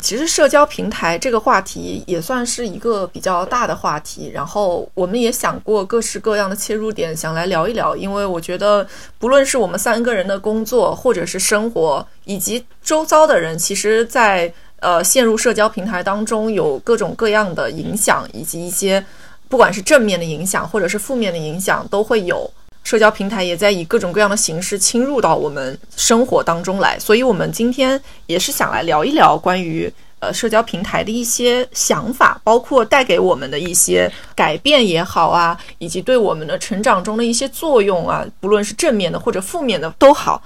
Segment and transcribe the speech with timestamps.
[0.00, 7.94] 其实社交平台这个话题也算是一个比较大的话题，然后我们也想过各式各样的切入点，想来聊一聊。
[7.94, 8.86] 因为我觉得，
[9.18, 19.04] 不论是我们三个人的工作，或者是生活，以及周遭的人，其实，在呃陷入社交平台当中，有各种各样的影响，以及一些
[19.48, 22.50] 不管是正面的影响，或者是负面的影响，都会有。
[22.90, 40.42] 社交平台也在以各种各样的形式侵入到我们生活当中来，所以我们今天也是想来聊一聊关于呃社交平台的一些想法，包括带给我们的一些改变也好啊，以及对我们的成长中的一些作用啊，不论是正面的或者负面的都好。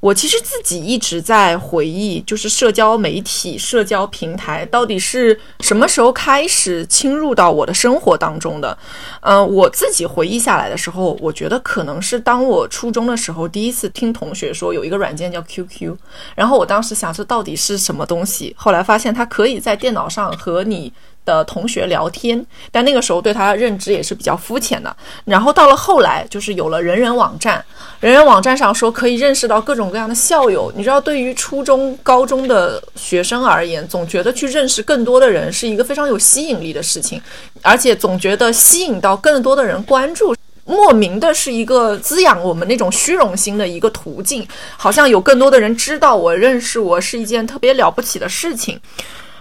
[0.00, 8.76] 我其实自己一直在回忆，就是社交媒体、社交平台到底是什么时候开始侵入到我的生活当中的。
[9.20, 15.94] 嗯，我自己回忆下来的时候，我觉得可能是当我初中的时候，第一次听同学说有一个软件叫 QQ，
[16.34, 20.90] 然后我当时想这到底是什么东西，后来发现它可以在电脑上和你。
[21.30, 24.94] 的同学聊天，但那个时候对他的认知也是比较肤浅的。
[25.24, 27.64] 然后到了后来，就是有了人人网站，
[28.00, 30.72] 人人网站上说可以认识到各种各样的校友。
[30.76, 37.22] 你知道，对于初中、高中的学生而言，总觉得去认识更多的人是一个非常有吸引力的事情，
[37.62, 44.46] 而且总觉得吸引到更多的人关注，莫名的是一个滋养我们那种虚荣心的一个途径。
[44.76, 48.80] 好像有更多的人知道我、认识我是一件特别了不起的事情。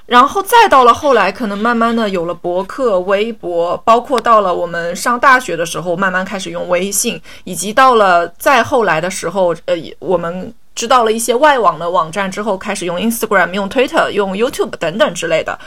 [0.09, 15.59] 然后再到了后来，可能慢慢的有了博客、微博，包括到了我们上大学的时候，慢慢开始用微信，以及到了再后来的时候，呃，我们知道了一些外网的网站之后，开始用 Instagram、用 Twitter、用 YouTube 等等之类的。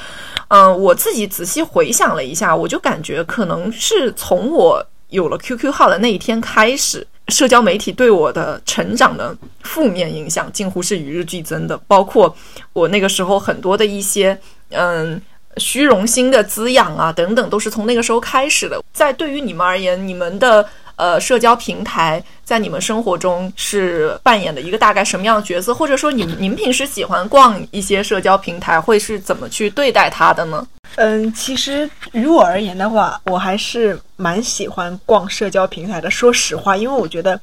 [0.49, 7.07] 嗯，我自己仔细回想了一下，我就感觉可能是从我有了 QQ 号的那一天开始。
[7.33, 12.37] 社交媒体对我的成长的负面影响近乎是与日俱增的，包括
[12.73, 14.39] 我那个时候很多的一些
[14.69, 15.21] 嗯
[15.57, 18.81] 虚荣心的滋养啊等等，都是从那个时候开始的。
[18.93, 22.23] 在对于你们而言，你们的呃社交平台
[22.53, 25.73] 在你们生活中是扮演的一个大概什么样的角色？
[25.73, 30.67] 或者说，你您平时喜欢逛一些社交平台，会是怎么去对待它的呢？
[30.97, 36.11] 嗯，其实于我而言的话，我还是蛮喜欢逛社交平台的。
[36.11, 37.41] 说实话，因为我觉得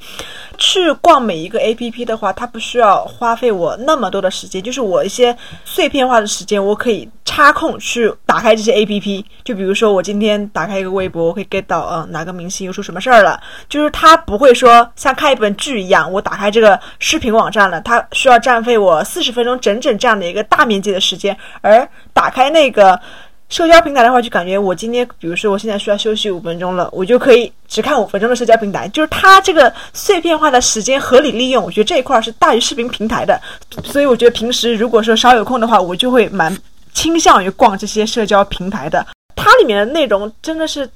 [0.60, 9.26] 去逛每一个 APP 的话，它不需要花费我那么多的时间，就是我一些碎片化的时间，我可以插空去打开这些 APP。
[9.44, 13.42] 就比如说，我今天打开一个微博，我可以 get 到，嗯，哪个明星又出什么事儿了。
[13.68, 23.00] 就是它不会说像看一本剧一样，我打开这个视频网站了，它需要占费我四十分钟整整这样的一个大面积的时间，而打开那个。
[23.48, 33.42] 社交平台的话，就感觉我今天，比如说我现在需要休息五分钟了，我就可以只看五分钟的社交平台，就是它这个碎片化的时间合理利用，我觉得这一块是大于视频平台的。
[33.84, 36.56] 所以我觉得平时如果说稍有空的话，我就会蛮
[36.94, 39.04] 倾向于逛这些社交平台的。
[39.36, 40.88] 它里面的内容真的是。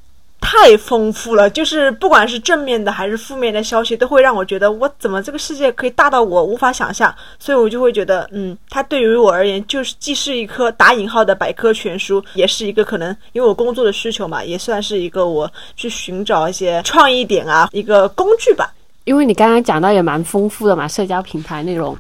[0.56, 18.72] 太丰富了，就是不管是正面的还是负面的消息，都会让我觉得我怎么这个世界可以大到我无法想象，所以我就会觉得，嗯，它对于我而言就是既是一颗打引号的百科全书，也是一个可能因为我工作的需求嘛，也算是一个我去寻找一些创意点啊一个工具吧。
[19.06, 21.98] 因为你刚刚讲到也蛮丰富的嘛，社交平台内容，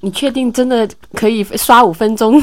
[0.00, 2.42] 你确定真的可以刷五分钟？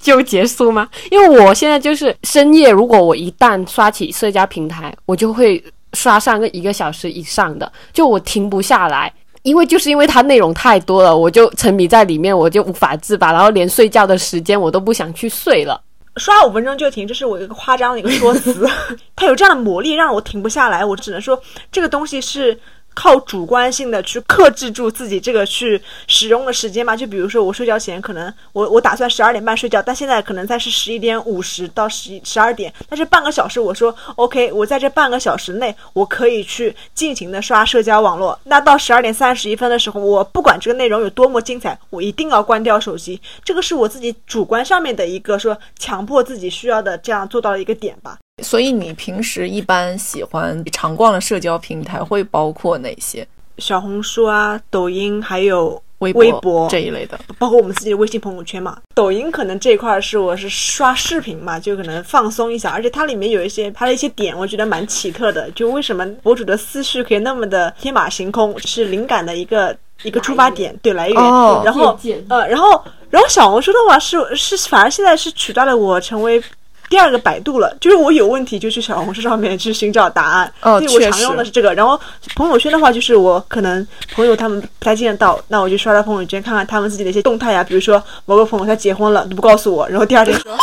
[0.00, 0.88] 就结束吗？
[1.10, 9.12] 因为我现在就是深夜，如果我一旦刷起社交平台，我就会刷上个一个小时以上的，就我停不下来。
[9.42, 15.80] 因为就是因为它内容太多了，我就沉迷在里面，我就无法自拔，然后连睡觉的时间我都不想去睡了。
[16.16, 18.68] 刷五分钟就停，这是我一个夸张的一个说辞。
[19.14, 20.84] 它 有这样的魔力，让我停不下来。
[20.84, 21.40] 我只能说，
[21.70, 22.58] 这个东西是。
[22.98, 26.96] 靠主观性的去克制住自己这个去使用的时间嘛？
[26.96, 38.36] 就比如说我睡觉前可能我我打算十二点半睡觉，但现在可能才是十一点五十到十一十二点，但是半个小时我说 OK，我在这半个小时内我可以去尽情的刷社交网络。
[38.42, 43.20] 那到十二点三十一分的时候，我不管这个内容有多么精彩，我一定要关掉手机。
[43.44, 48.18] 这个是我自己主观上面的一个说强迫自己需要的这样做到了一个点吧。
[48.42, 53.26] 所以你平时一般喜欢常逛的社交平台会包括哪些？
[53.58, 57.18] 小红书啊、抖音，还有微微博这一类的。
[57.40, 65.50] 包括我们自己的微信朋友圈嘛，抖音可能这一块是我是刷视频嘛，就可能放松一下，而且它里面有一些它的一些点，我觉得蛮奇特的。
[65.50, 71.20] 就为什么博主的思绪可以那么的天马行空，是灵感的一个一个出发点，对来源。
[71.20, 71.98] 哦然后
[72.28, 76.40] 呃，然后然后小红书的话是是反而现在是取代了我成为。
[76.88, 80.52] 第二个百度了，就是我有问题就去小红书上面去寻找答案。
[80.62, 81.74] 哦所以我常用的是这个。
[81.74, 82.00] 然后
[82.34, 87.62] 朋友圈的话，就是我可能朋友他们不太见得到，那我就刷刷朋友圈，看看他们自己的一些动态呀。
[87.62, 90.56] 比如说某个朋友他结婚了你不告诉我，然后第二天说，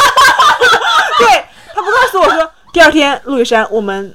[1.19, 1.44] 对
[1.74, 4.13] 他不告诉我说，第二天陆雨山我们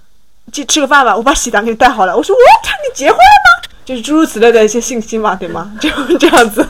[0.52, 2.16] 去吃个饭吧，我把喜糖给你带好了。
[2.16, 2.74] 我说 what？
[2.88, 3.68] 你结婚了吗？
[3.84, 5.72] 就是诸如此类的一些信息嘛，对吗？
[5.80, 6.66] 就 这样子。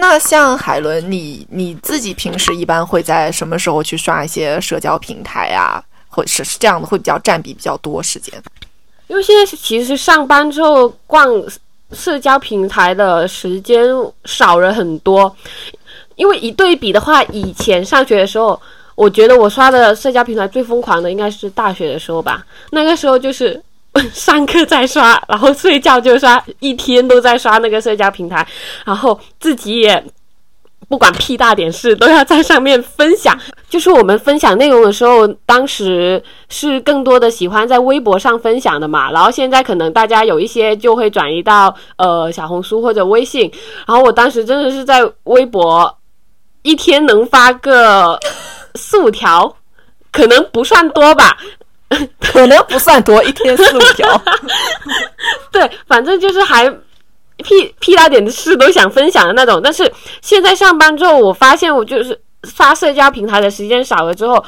[0.00, 8.34] 那像海伦，你你自己平时一般会在什么时候去刷一些社交平台呀、或是是这样的，会比较占比比较多时间？
[9.06, 11.28] 因为现在其实上班之后逛
[11.92, 13.86] 社交平台的时间
[14.24, 15.34] 少了很多，
[16.16, 18.60] 因为一对比的话，以前上学的时候，
[18.94, 22.44] 我觉得我刷的社交平台最疯狂的应该是大学的时候吧。
[22.70, 23.62] 那个时候就是
[24.12, 28.46] 上课在刷，然后睡觉就刷，一天都在刷那个社交平台，
[28.84, 30.04] 然后自己也。
[30.86, 33.36] 不管屁大点事，都要在上面分享。
[33.70, 43.50] 就是我们分享内容的时候，当时是更多的喜欢在微博上分享的嘛，然后现在可能大家有一些就会转移到呃小红书或者微信，
[43.86, 45.98] 然后我当时真的是在微博
[46.62, 48.20] 一天能发个
[48.74, 49.56] 四五条，
[50.12, 51.38] 可能不算多吧，
[52.20, 54.22] 可能不算多，一天四五条。
[55.52, 56.68] 对，反正就是还
[57.36, 59.60] 屁屁大点的事都想分享的那种。
[59.62, 64.44] 但是现在上班之后，我发现我就是刷社交平台的时间少了之后，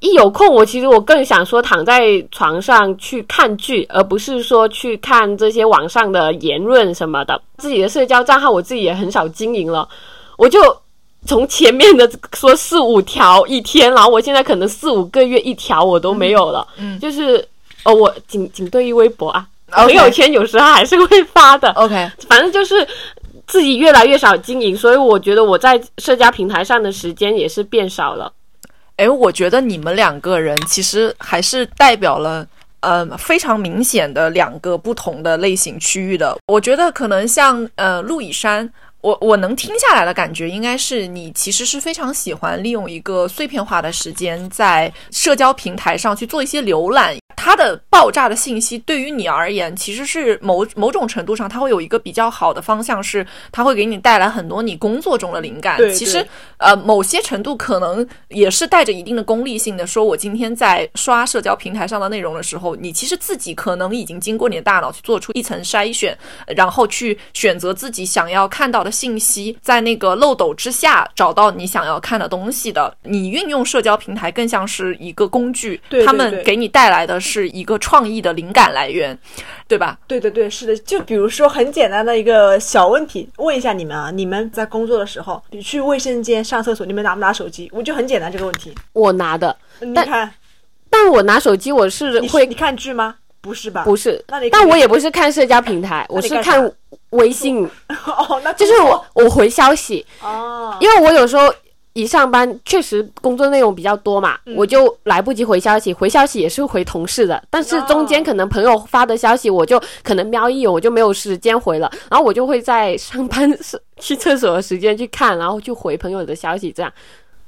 [0.00, 7.40] 一有空我其实我更想说躺在床上去看剧，而不是说去看这些网上的言论什么的。
[7.56, 9.88] 自己的社交账号我自己也很少经营了，
[10.36, 10.83] 我就。
[11.26, 17.46] 从前面的说四五条一天，然后我现在可能四五个月一条我都没有了，嗯就是
[17.84, 22.86] 哦，我仅仅对于微博啊，朋友圈有时候还是会发的，OK，反正就是
[23.46, 28.32] 自己越来越少经营，所以我觉得我在社交平台上的时间也是变少了。
[28.96, 32.46] 哎，我觉得你们两个人其实还是代表了。
[32.86, 38.70] 呃，非常明显的两个不同的类型区域的，我觉得可能像呃陆以山，
[39.04, 47.14] 我我能听下来的感觉，应该是你其实是非常喜欢利用一个碎片化的时间，在社交平台上去做一些浏览。
[47.36, 55.76] 它的爆炸的信息对于你而言，其实是某某种程度上，它会有一个比较好的方向，是它会给你带来很多你工作中的灵感。
[55.76, 56.26] 对其实
[56.58, 59.86] 呃，某些程度可能也是带着一定的功利性的。
[59.86, 66.16] 说我今天在刷社交平台上的内容的时候，你其实自己可能已经经过你的大脑去做出一层筛选，
[66.56, 72.96] 然后去选择自己想要看到的信息，在那个漏斗之下找到你想要看的东西的。
[73.02, 79.18] 你运用社交平台更像是一个工具，他们给你带来的是一个创意的灵感来源，
[79.66, 79.98] 对吧？
[80.06, 80.76] 对对对，是的。
[80.76, 87.70] 就比如说很简单的一个小问题，问一下你们啊，你们在工作的时候，你去卫生间上厕所，你们拿不拿手机？
[87.72, 88.74] 我就很简单这个问题。
[88.92, 90.34] 我拿的，但你看，
[90.90, 93.16] 但我拿手机我是会你你看剧吗？
[93.40, 93.82] 不是吧？
[93.84, 96.70] 不是那你，但我也不是看社交平台，我是看
[97.10, 97.68] 微信，
[98.06, 101.52] 哦，那就是我我回消息，哦，因为我有时候
[101.94, 116.92] 一上班确实工作内容比较多嘛，嗯我就来不及回消息，回消息也是回同事的，但是中间哦可能朋友发的消息，我就可能瞄一眼，我就没有时间回了，然后我就会在上班是去厕所的时间去看，然后去回朋友的消息，这样。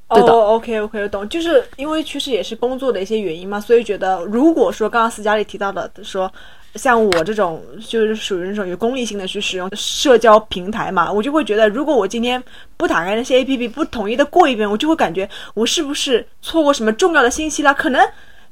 [0.08, 6.32] 哦，OK OK，我懂，就是因为其实也是工作的一些原因嘛，所以觉得如果说刚刚斯嘉丽提到的说。
[6.76, 12.42] 像我这种就是属于那种有功利性的去使用社交平台嘛，我就会觉得，如果我今天
[12.76, 17.72] 不打开那些 APP，不统一的过一遍，我就会感觉我是不是错过什么重要的信息啦？
[17.72, 18.00] 可能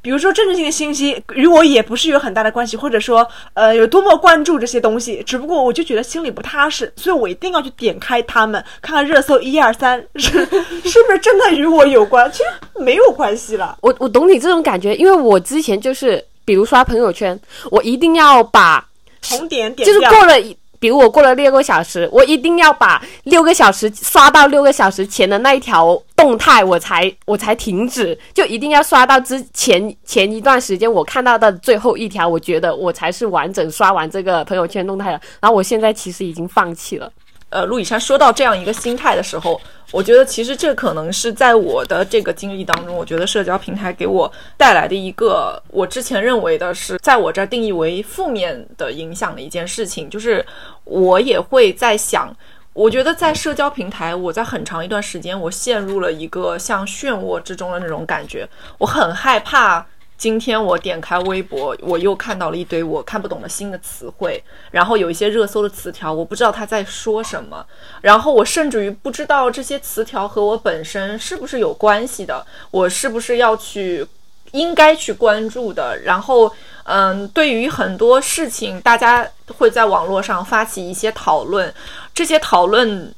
[0.03, 12.31] 比如说政治性的信息与我也不是有很大的关系，或者说呃有多么关注这些东西，只不过我就觉得心里不踏实，所以我一定要去点开他们，看看热搜一二三 是是不是真的与我有关？
[12.31, 12.45] 其实
[12.83, 13.79] 没有关系啦。
[13.81, 17.39] 我我懂你这种感觉，因为我之前就是，比如刷朋友圈，
[17.71, 18.87] 我一定要把
[19.29, 35.21] 红点点就是过了一，比如我过了六个小时，我一定要把六个小时刷到六个小时前的那一条动态，我才我才停止，就一定要刷到之前前一段时间我看到的最后一条，我觉得我才是完整刷完这个朋友圈动态了。
[35.41, 37.11] 然后我现在其实已经放弃了。
[37.55, 39.61] 呃陆以山说到这样一个心态的时候，
[39.93, 50.45] 我觉得其实这可能是在我的这个经历当中，我觉得社交平台给我带来的一个我之前认为的是在我这儿定义为负面的影响的一件事情，就是
[50.83, 52.35] 我也会在想。
[52.73, 58.49] 我觉得在社交平台，我在很长一段时间，我陷入了一个像漩涡之中的那种感觉。
[58.79, 67.65] 我很害怕，今天我点开微博，我又看到了一堆我看不懂的新的词汇，然后有一些热搜的词条，我不知道他在说什么，
[68.01, 74.07] 然后我甚至于不知道这些词条和我本身是不是有关系的，我是不是要去
[74.53, 76.55] 应该去关注的，然后。
[76.87, 81.75] 嗯，对于很多事情，大家会在网络上发起一些讨论。
[82.13, 83.11] 这些讨论，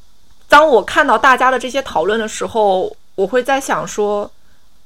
[0.49, 4.31] 当我看到大家的这些讨论的时候，我会在想说，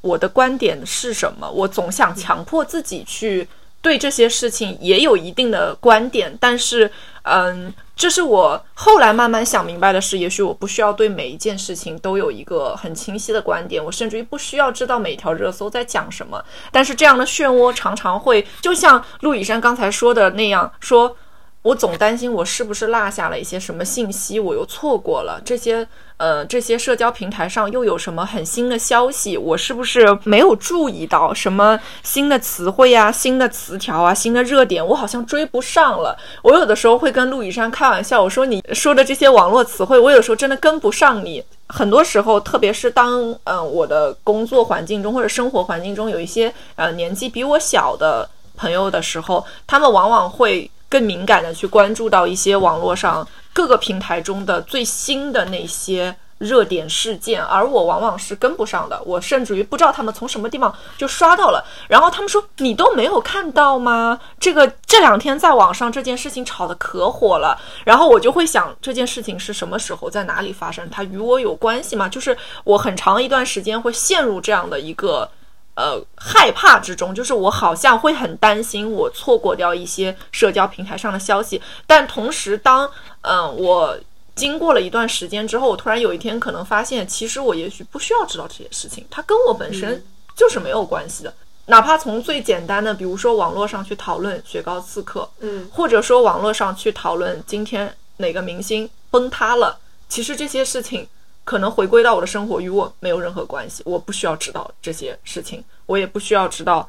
[0.00, 1.50] 我的观点是什么？
[1.50, 3.46] 我总想强迫自己去
[3.82, 6.90] 对这些事情也有一定的观点，但是，
[7.22, 7.72] 嗯。
[8.00, 10.16] 这是我后来慢慢想明白的事。
[10.16, 16.42] 也许我不需要对每一件事情都有一个很清晰的观点，我甚至于不需要知道每条热搜在讲什么。
[16.72, 21.14] 但是这样的漩涡常常会，就像陆以山刚才说的那样说。
[21.62, 25.86] 我总担心我是不是落下了一些什么信息，我又错过了这些
[26.16, 36.16] 呃这些社交平台上又有什么很新的消息，我是不是没有注意到什么新的词汇啊、新的词条啊、新的热点，我好像追不上了。
[36.42, 41.44] 我有的时候会跟陆以山开玩笑，我说你说的这些网络词汇，我有时候真的跟不上你。
[41.68, 48.26] 很多时候，特别是当嗯我的工作环境中或者生活环境中有一些呃年纪比我小的
[48.56, 50.70] 朋友的时候，他们往往会。
[50.90, 64.18] 更敏感的去关注到一些网络上各个平台中的最新的那些热点事件，而我往往是跟不上的，我甚至于不知道他们从什么地方就刷到了，然后他们说你都没有看到吗？
[64.40, 70.88] 这个这两天在网上这件事情炒得可火了，然后我就会想这件事情是什么时候在哪里发生？
[70.90, 72.08] 它与我有关系吗？
[72.08, 75.30] 就是我很长一段时间会陷入这样的一个。
[75.74, 82.90] 呃，害怕之中，就是我好像会很担心我错过掉一些社交平台上的消息，但同时，当
[83.22, 83.98] 嗯我
[84.34, 90.04] 经过了一段时间之后，我突然有一天可能发现，其实我也许不需要知道这些事情，它跟我本身
[90.36, 91.32] 就是没有关系的。
[91.66, 101.08] 哪怕从最简单的，比如说网络上去讨论雪糕刺客，嗯，或者说网络上去讨论今天哪个明星崩塌了，其实这些事情。
[101.44, 106.88] 可能回归到我的生活与我没有任何关系，我不需要知道这些事情，我也不需要知道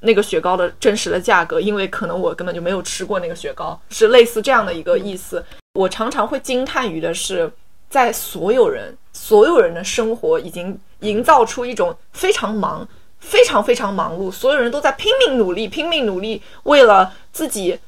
[0.00, 5.42] 那个雪糕的真实的价格，因为可能我根本就没有吃过那个雪糕，是类似这样的一个意思。
[5.72, 7.50] 我常常会惊叹于的是，
[7.88, 12.86] 在所有人所有人的生活已经营造出一种非常忙、
[13.20, 17.78] 非常非常忙碌，所有人都在拼命努力、拼命努力，为了自己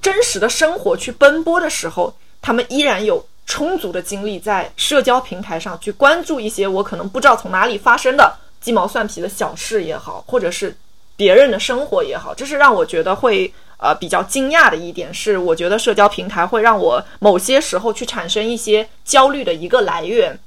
[0.00, 3.26] 真实的生活去奔波的时候，他们依然有。
[3.50, 10.76] 充足的精力在社交平台上去关注一些我可能不知道从哪里发生的鸡毛蒜皮的小事也好，或者是
[11.16, 15.12] 别人的生活也好，这是让我觉得会呃比较惊讶的一点。
[15.12, 20.38] 是我觉得社交平台会让我某些时候去产生一些焦虑的一个来源。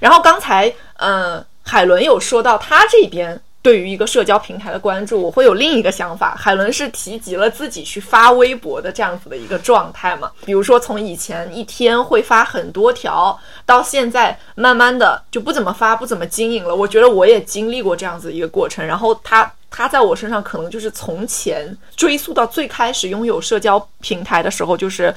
[0.00, 3.40] 然后刚才嗯海伦有说到他这边。
[3.68, 6.34] 对于一个社交平台的关注，我会有另一个想法。
[6.34, 10.32] 海伦是提及了自己去发微博的这样子的一个状态嘛？
[10.46, 16.74] 比如说，从以前一天会发很多条，到现在慢慢的就不怎么发，不怎么经营了。
[16.74, 18.86] 我觉得我也经历过这样子一个过程。
[18.86, 25.14] 然后他他在我身上可能就是从前追溯到最开始拥有社交平台的时候，就是。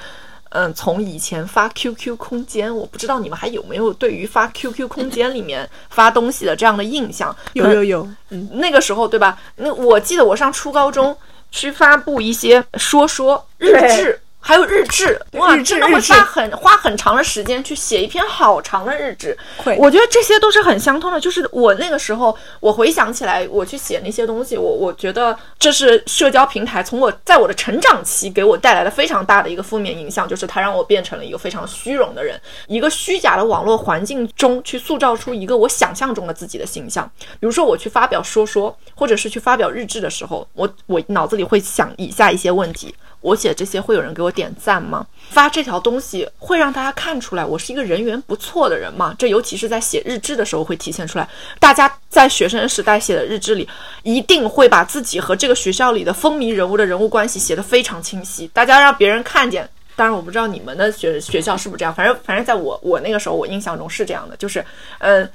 [0.53, 7.36] 嗯，从以前发 QQ 空间，我不知道你们还有没有对于发 QQ 空间里面发东西的这样的印象？
[7.53, 9.38] 有有有，嗯，那个时候对吧？
[9.55, 11.15] 那我记得我上初高中
[11.51, 14.22] 去发布一些说说日志。
[14.43, 19.38] 还有日志，哇，真的会花很花很长的时间去写一篇好长的日志。
[19.57, 21.19] 会，我觉得这些都是很相通的。
[21.19, 37.10] 就是我那个时候，我回想起来，我去写那些东西，我我觉得这是社交平台从我在我的成长期给我带来的非常大的一个负面影响，就是它让我变成了一个非常虚荣的人，一个虚假的网络环境中去塑造出一个我想象中的自己的形象。
[37.39, 42.93] 比如说我去发表说说，或者是去发表日志的时候，我我脑子里会想以下一些问题。
[43.22, 45.06] 我写这些会有人给我点赞吗？
[45.30, 49.16] 发这条东西会让大家看出来我是一个人缘不错的人吗？
[49.18, 51.28] 这尤其是在写日志的时候会体现出来。
[51.60, 53.68] 大家在学生时代写的日志里，
[54.04, 58.50] 一定会把自己和这个学校里的风靡人物的人物关系写得非常清晰。
[58.54, 64.66] 大家让别人看见，当然我不知道你们的学学校是不是这样，反正反正在我我那个时候我印象中是这样的，就是
[65.00, 65.30] 嗯。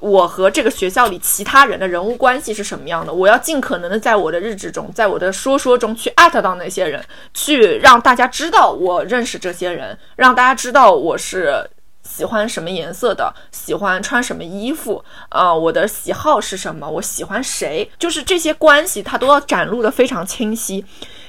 [0.00, 7.04] 我和这个学校里其他人的人物关系是什么样的，我要尽可能的在我的日志中，在我的说说中去艾特到那些人，
[7.34, 11.68] 去让大家知道我认识这些人，让大家知道我是
[12.04, 20.84] 喜欢什么颜色的，喜欢穿什么衣服，啊、我的喜好是什么，我喜欢谁，就是这些关系，它都要展露的非常清晰，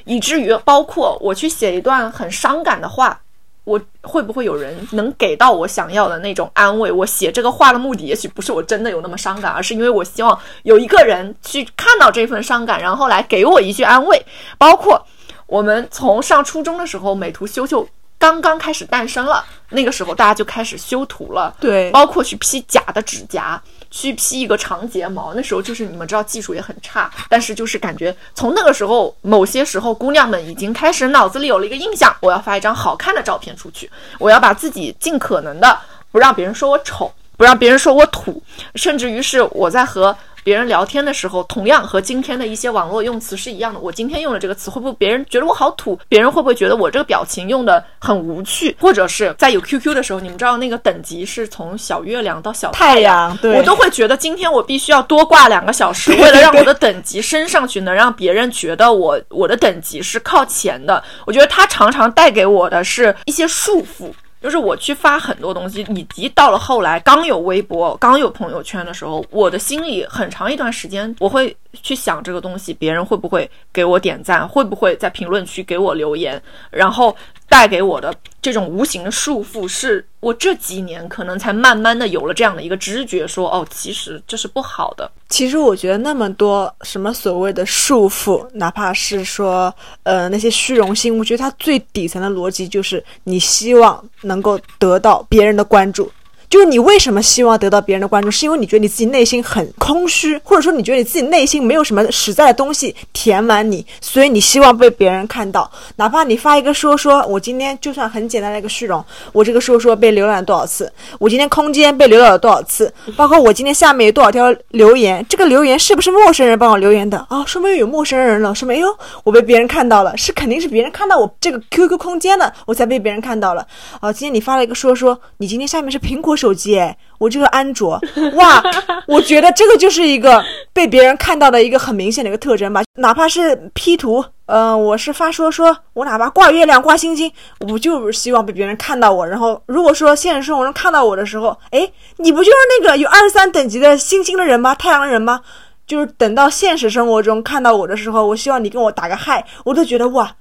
[0.06, 3.22] 以至于包括我去写一段很伤感的话。
[3.70, 6.92] 我会不会有人能给到我想要的那种安慰？
[6.92, 14.20] 我写这个话的目的，也许不是我真的有那么伤感，而是因为我希望有一个人去看到这份伤感，然后来给我一句安慰。
[14.58, 15.06] 包括
[15.46, 23.62] 我们从上初中的时候，美图秀秀刚刚开始诞生了，那个时候大家就开始修图了，对，包括去 P 假的指甲，
[23.92, 25.34] 去 P 一个长睫毛。
[25.34, 35.80] 那时候就是你们知道技术也很差，但是就是感觉从那个时候，某些时候姑娘们已经开始脑子里有了一个印象，我要发一张好看的照片出去，我要把自己尽可能的
[36.12, 38.44] 不让别人说我丑，不让别人说我土，
[38.76, 40.14] 甚至于是我在和。
[40.42, 43.80] 别人聊天的时候，同样和今天的一些网络用词是一样的。
[43.80, 46.00] 我今天用了这个词，会不会别人觉得我好土？
[46.08, 48.76] 别人会不会觉得我这个表情用的很无趣？
[48.80, 61.04] 或者是在有 QQ 的时候，你们知道那个等级是从小月亮到小太阳，阳，对，我都会觉得今天我必须要多挂两个小时， 为了让我的等级升上去，能让别人觉得我我的等级是靠前的。
[61.28, 64.12] 我觉得它常常带给我的是一些束缚。
[64.42, 77.16] 就是我去发很多东西，以及到了后来刚有微博、刚有朋友圈的时候，我的心里很长一段时间，我会去想这个东西，别人会不会给我点赞，会不会在评论区给我留言，然后
[77.48, 85.10] 带给我的这种无形的束缚，是我这几年可能才慢慢的有了这样的一个知觉，说哦，其实这是不好的。
[85.30, 89.74] 其实我觉得那么多什么所谓的束缚，哪怕是说
[90.04, 96.12] 呃那些虚荣心，我觉得它最底层的逻辑就是你希望能够得到别人的关注。
[96.50, 105.70] 就是你为什么希望得到别人的关注，是因为你觉得你自己内心很空虚，或者说你觉得你自己内心没有什么实在的东西填满你，所以你希望被别人看到。
[105.98, 117.46] 哪怕你发一个说说，我今天就算很简单的一个虚荣，我这个说说被浏览多少次，我今天空间被浏览了多少次，包括我今天下面有多少条留言，这个留言是不是陌生人帮我留言的啊？
[117.46, 118.88] 说明有陌生人了，说明哎呦
[119.24, 123.68] 我被别人看到了，是肯定是别人看到我这个 QQ 空间的，我才被别人看到了。
[124.00, 128.00] 啊，今天你发了一个说说，你今天下面是苹果手机哎，我这个安卓，
[128.36, 128.64] 哇，
[129.08, 132.82] 我觉得这个就是一个被别人看到的一个很明显的一个特征吧。
[132.96, 137.32] 哪怕是 P 图，呃，我是发说说，我哪怕挂月亮、挂星星，
[137.70, 139.28] 我就是希望被别人看到我。
[139.28, 144.74] 然后如果说现实生活中看到我的时候，哎，你不就是那个有二十三等级的星星的人吗？
[144.76, 145.42] 太阳的人吗？
[145.86, 150.32] 就是等到现实生活中看到我的时候，我希望你跟我打个嗨，我都觉得哇。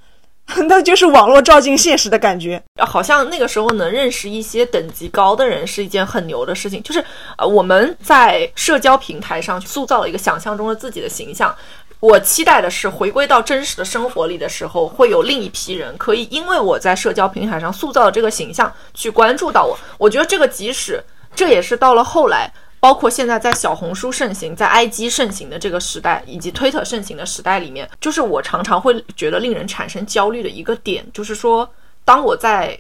[0.67, 6.83] 那就是网络照进现实的感觉，好像那个时候能认识一些等级高的人是一件很牛的事情。
[6.83, 7.05] 就是
[7.37, 11.55] 呃，我们在社交平台上塑造了一个想象中的自己的形象。
[12.01, 19.77] 我期待的是回归到真实的生活里的时候，会有另一批人可以因为我在社交平台上塑造的这个形象去关注到我。
[19.99, 21.03] 我觉得这个即使
[21.35, 22.51] 这也是到了后来。
[22.81, 31.69] 包括现在在小红书盛行、在 IG 盛行的这个时代，以及推特盛行的时代里面，就是我常常会觉得令人产生焦虑的一个点，就是说，
[32.05, 32.79] 当我在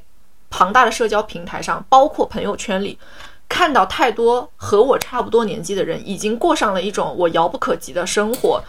[0.51, 2.99] 庞大的社交平台上，包括朋友圈里，
[3.49, 8.63] 看到太多和我差不多年纪的人已经过上了一种我遥不可及的生活。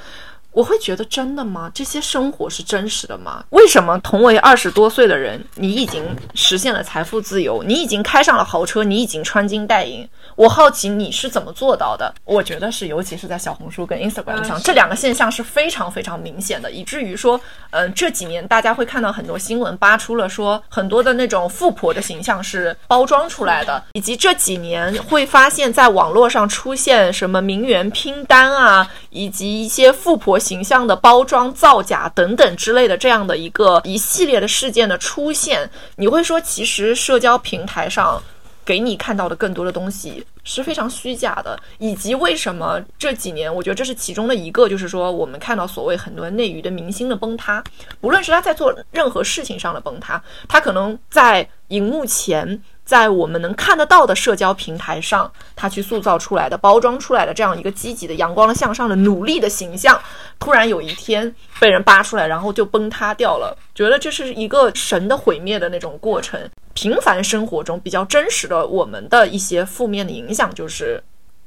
[0.51, 1.71] 我会觉得真的吗？
[1.73, 3.43] 这些生活是真实的吗？
[3.51, 10.07] 为什么同为二十多岁的人，你已经实现了财富自由，你已经开上了豪车，你已经穿金戴银？
[10.35, 12.13] 我好奇你是怎么做到的？
[12.25, 30.38] 我觉得是，尤其是在小红书跟 Instagram 上，这两个现象是非常非常明显的，以至于说，嗯，这几年大家会看到很多新闻扒出了说，很多的那种富婆的形象是包装出来的，以及这几年会发现，在网络上出现什么名媛拼单啊，以及一些富婆。
[30.39, 38.21] 形象的包装、造假等等之类的这样的一个一系列的事件的出现，你会说，其实社交平台上
[38.63, 47.63] 给你看到的更多的东西是非常虚假的，以及为什么这几年，我觉得这是其中的一个，就是说我们看到所谓很多内娱的明星的崩塌，
[47.99, 52.61] 不论是他在做任何事情上的崩塌，他可能在荧幕前。
[52.89, 60.01] 在我们能看得到的社交平台上，他去塑造出来的、包装出来的这样一个积极的、阳光的、向上的、努力的形象，
[60.39, 63.55] 突然有一天被人扒出来，然后就崩塌掉了。
[63.75, 66.49] 觉得这是一个神的毁灭的那种过程。
[66.73, 71.03] 平凡生活中比较真实的我们的一些负面的影响，就是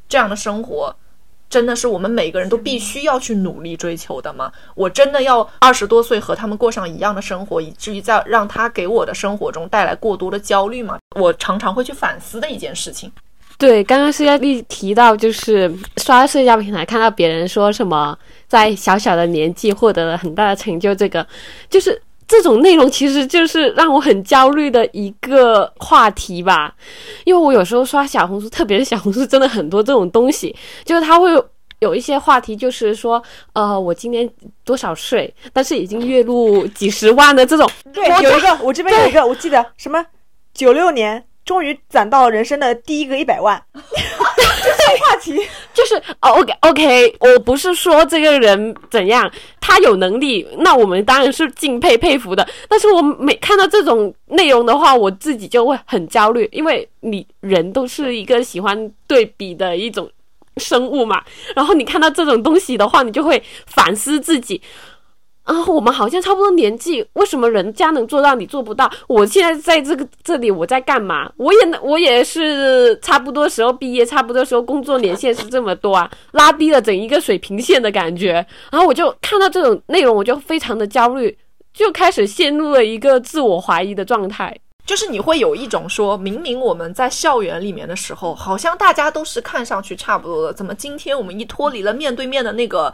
[0.08, 0.94] 这样的生活。
[1.52, 4.50] 真的是我们每个人都必须要去努力追求的吗？
[4.74, 10.98] 我真的要二十多岁和他们过上一样的生活，以至于在让他给我的生活中带来过多的焦虑吗？
[11.14, 13.12] 我常常会去反思的一件事情。
[13.58, 21.24] 对，刚刚施佳丽提到，就是刷社交平台看到别人说什么在小小的年纪获得了很大的成就，这个
[21.68, 22.00] 就是
[22.32, 26.74] 这种内容，其实就是让我很焦虑的一个话题吧。
[27.24, 31.30] 因为我有时候刷小红书，特别是小红书，真的很多这种东西，就是它会
[31.80, 34.26] 有一些话题，就是说，呃，我今年
[34.64, 37.70] 多少岁，但是已经月入几十万的这种。
[37.92, 40.02] 对，有一个，我这边有一个，我记得什么
[40.54, 41.22] 九六年。
[41.44, 43.60] 终于攒到人生的第一个一百万，
[44.42, 45.40] 就这个话题
[45.72, 52.46] 就是 哦 OK OK，我不是说这个人怎样，他有能力，那我们当然是敬佩佩服的。
[52.68, 60.10] 但是我每看到这种内容的话，我自己就会很焦虑，因为你人都是一个喜欢对比的一种
[60.58, 61.22] 生物嘛。
[61.54, 64.60] 然后你看到这种东西的话，你就会反思自己。
[65.44, 68.88] 啊，我们好像差不多年纪，为什么人家能做到，你做不到？
[69.08, 71.32] 我现在在这个这里，我在干嘛？
[71.36, 78.34] 我也我也是差不多时候毕业，差不多时候工作年限是这么多啊， 拉低了整一个水平线的感觉。
[78.70, 81.36] 然后我就看到这种内容，我就非常的焦虑，
[81.74, 84.56] 就开始陷入了一个自我怀疑的状态。
[84.84, 92.92] 就是你会有一种说，明明我们在校园里面的时候，好像大家都是看上去差不多的，怎么今天我们一脱离了面对面的那个？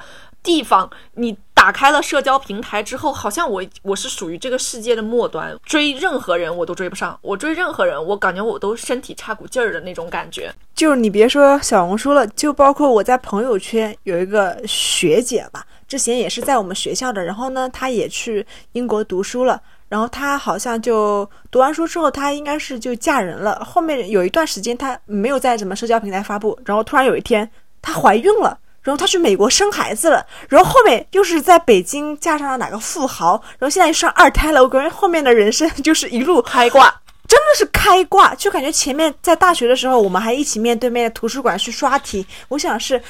[0.49, 10.51] 地方，你打开了社交平台之后，好像我我是属于这个世界的末端，追任何人我都追不上，我追任何人，我感觉我都身体差股劲儿的那种感觉。
[10.75, 27.51] 就是你别说小红书了，就包括我在朋友圈有一个学姐吧，之前也是在我们学校的，然后呢，她也去英国读书了，然后她好像就读完书之后，她应该是就嫁人了，后面有一段时间她没有在什么社交平台发布，然后突然有一天
[27.83, 28.59] 她怀孕了。
[28.83, 34.63] 然后她去美国生孩子了，然后后面又是在北京嫁上了哪个富豪，然后现在又生二胎了。
[34.63, 36.85] 我感觉后面的人生就是一路开挂，
[37.29, 38.35] 真的是开挂。
[38.35, 42.25] 就感觉前面在大学的时候，我们还一起面对面图书馆去刷题。
[42.49, 43.03] 我想是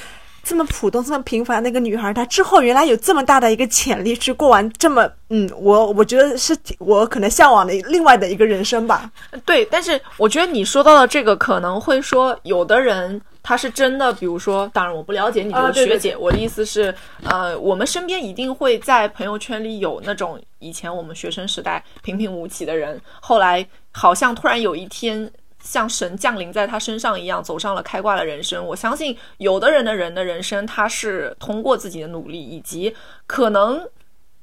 [0.43, 9.09] 这么普通、这么平凡的一个女孩，她之后原来有这么大的一个潜力去过完这么嗯，我我觉得是我可能向往的另外的一个人生吧。
[9.45, 13.21] 对，但是我觉得你说到的这个可能会说有的人。
[13.49, 25.31] 他是真的，比如说，当然我不了解你这个学姐，我的意思是，呃，我们身边一定会在朋友圈里有那种以前我们学生时代平平无奇的人，后来好像突然有一天
[25.63, 28.63] 像神降临在他身上一样，走上了开挂的人生。
[28.63, 33.83] 我相信有的人的人的人生，他是通过自己的努力，以及可能，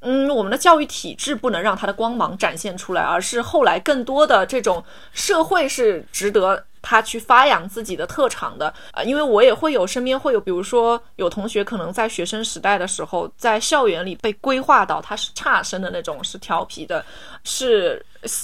[0.00, 6.64] 嗯，我们的教育体制不能让他的光芒展现出来，而是后来更多的这种社会是值得。
[6.88, 17.04] 他去发扬自己的特长的啊，因为我也会有身边会有，比如说有同学可能在学生时代的时候，在校园里被规划到他是差生的那种，是调皮的，
[17.42, 18.00] 是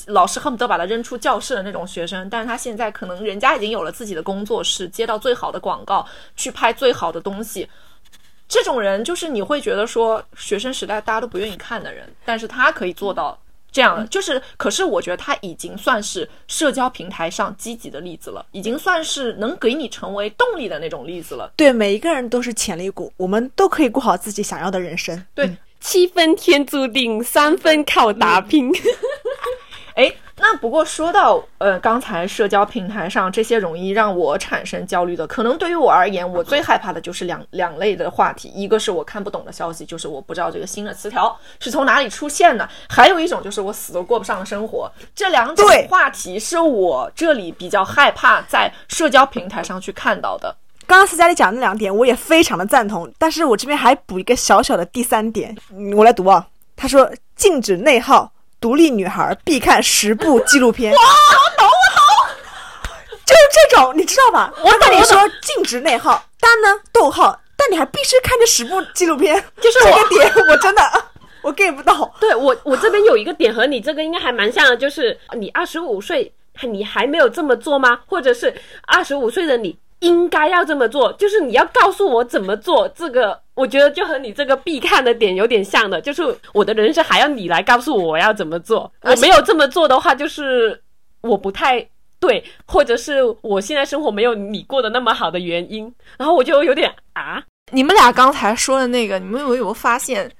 [0.06, 2.28] 老师恨不得把他扔出教室的那种学生。
[2.28, 7.68] 但是他现在可能人家已经有了自己的工作室，接到最好的广告，去拍最好的东西。
[8.48, 13.38] 这种人就是你会觉得说，学生时代大家都不愿意看的人，但是他可以做到。
[13.72, 21.50] 这样就是，可是我觉得他已经算是社交平台上积极的例子了，已经算是能给你成为动力的那种例子了。
[21.56, 25.24] 对，每一个人都是潜力股，我们都可以过好自己想要的人生。
[25.34, 28.70] 对，七分天注定，三分靠打拼。
[29.96, 30.14] 哎。
[30.38, 44.90] 那不过说到呃，刚才社交平台上这些容易让我产生焦虑的，可能对于我而言，我最害怕的就是两两类的话题，一个是我看不懂的消息，就是我不知道这个新的词条是从哪里出现的；还有一种就是我死都过不上的生活。
[45.14, 50.56] 这两种话题是我这里比较害怕在社交平台上去看到的。
[50.86, 55.54] 刚刚斯嘉丽讲的那两点，我也非常的赞同，但是我这边还补一个小小的第三点，
[55.94, 56.48] 我来读啊。
[56.74, 58.31] 他说禁止内耗。
[58.62, 60.92] 独立女孩必看十部纪录片。
[60.92, 62.94] 哇，我懂，我懂，
[63.26, 64.54] 就是这种，你知道吧？
[64.62, 69.34] 我跟你说，禁止内耗，但呢，逗号，但你还必须看这十部纪录片。
[69.60, 70.82] 就是这个点，我真的
[71.42, 72.14] 我 get 不到。
[72.20, 77.98] 对我，我这边有一个点和你这个应该还蛮像的，就是你二十五岁，你还没有这么做吗？
[78.06, 78.54] 或者是
[78.86, 79.76] 二十五岁的你？
[80.02, 82.88] 应该要这么做，就是你要告诉我怎么做。
[82.88, 88.92] 这个我觉得就和你这个必看的点有点像的，就是我的人生还要你来告诉我我要怎么做。
[89.02, 90.80] 我没有这么做的话，就是
[91.22, 91.88] 我不太
[92.20, 95.92] 对，或者是我现在生活没有你过得那么好的原因。
[96.18, 100.30] 然后我就有点啊，你们俩刚才说的那个，你们有没有发现？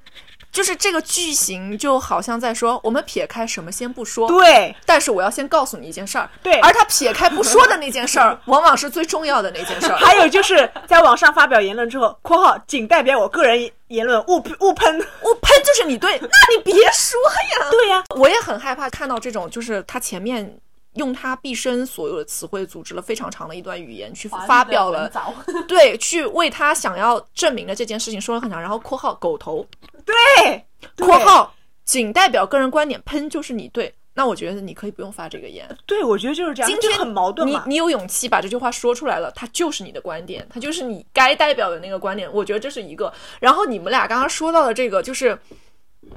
[0.53, 4.73] 就是这个句型就好像在说，我们撇开什么先不说，对。
[4.85, 6.59] 但是我要先告诉你一件事儿，对。
[6.59, 9.97] 而他撇开不说的那件事儿， 往往是最重要的那件事儿。
[9.97, 17.19] 还有就是在网上发表言论之后（括号仅代表我个人言论，勿勿喷，勿喷），就是你对，那你别说
[17.59, 17.69] 呀。
[17.71, 20.55] 对呀，我也很害怕看到这种，就是他前面
[20.95, 25.11] 用他毕生所有的词汇组织了非常长的一段语言去发表了，
[25.67, 29.65] 对，去为他想要证明的这件事情说了很长，然后括号狗头，
[30.05, 30.65] 对，
[30.97, 31.53] 括号
[31.83, 33.93] 仅代表个人观点，喷就是你对。
[34.15, 35.67] 那我觉得你可以不用发这个言。
[35.87, 36.69] 对，我觉得就是这样。
[36.69, 42.31] 今天很矛盾你你有勇气把这句话说出来了，它就是你的观点，它就是你该代表的那个观点。
[42.31, 43.11] 我觉得这是一个。
[43.39, 45.35] 然后你们俩刚刚说到的这个，就是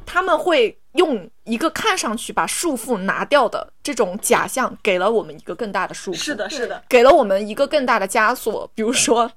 [0.05, 6.16] 他们会用一个看上去把束缚拿掉的这种假象，给了我们一个更大的束缚。
[6.16, 8.70] 是的，是的，给了我们一个更大的枷锁。
[8.75, 9.31] 比如说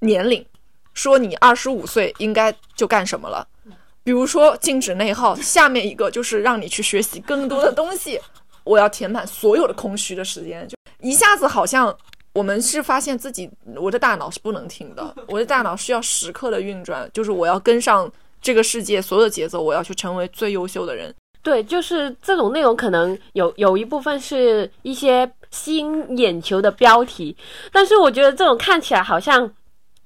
[0.00, 0.44] 年龄，
[0.94, 3.46] 说你二十五岁应该就干什么了。
[4.02, 8.20] 比如说禁止内耗，下面一个就是让你去学习更多的东西。
[8.62, 11.96] 我要填满所有的空虚的时间，就一下子好像
[12.32, 18.10] 我们是发现自己，我的大脑是不能停的，我的大脑需要时刻的运转，就是我要跟上
[18.46, 21.12] 这个世界所有的节奏，我要去成为最优秀的人。
[21.42, 27.36] 对，就是这种内容可能有有一部分是一些吸引眼球的标题，
[27.72, 29.52] 但是我觉得这种看起来好像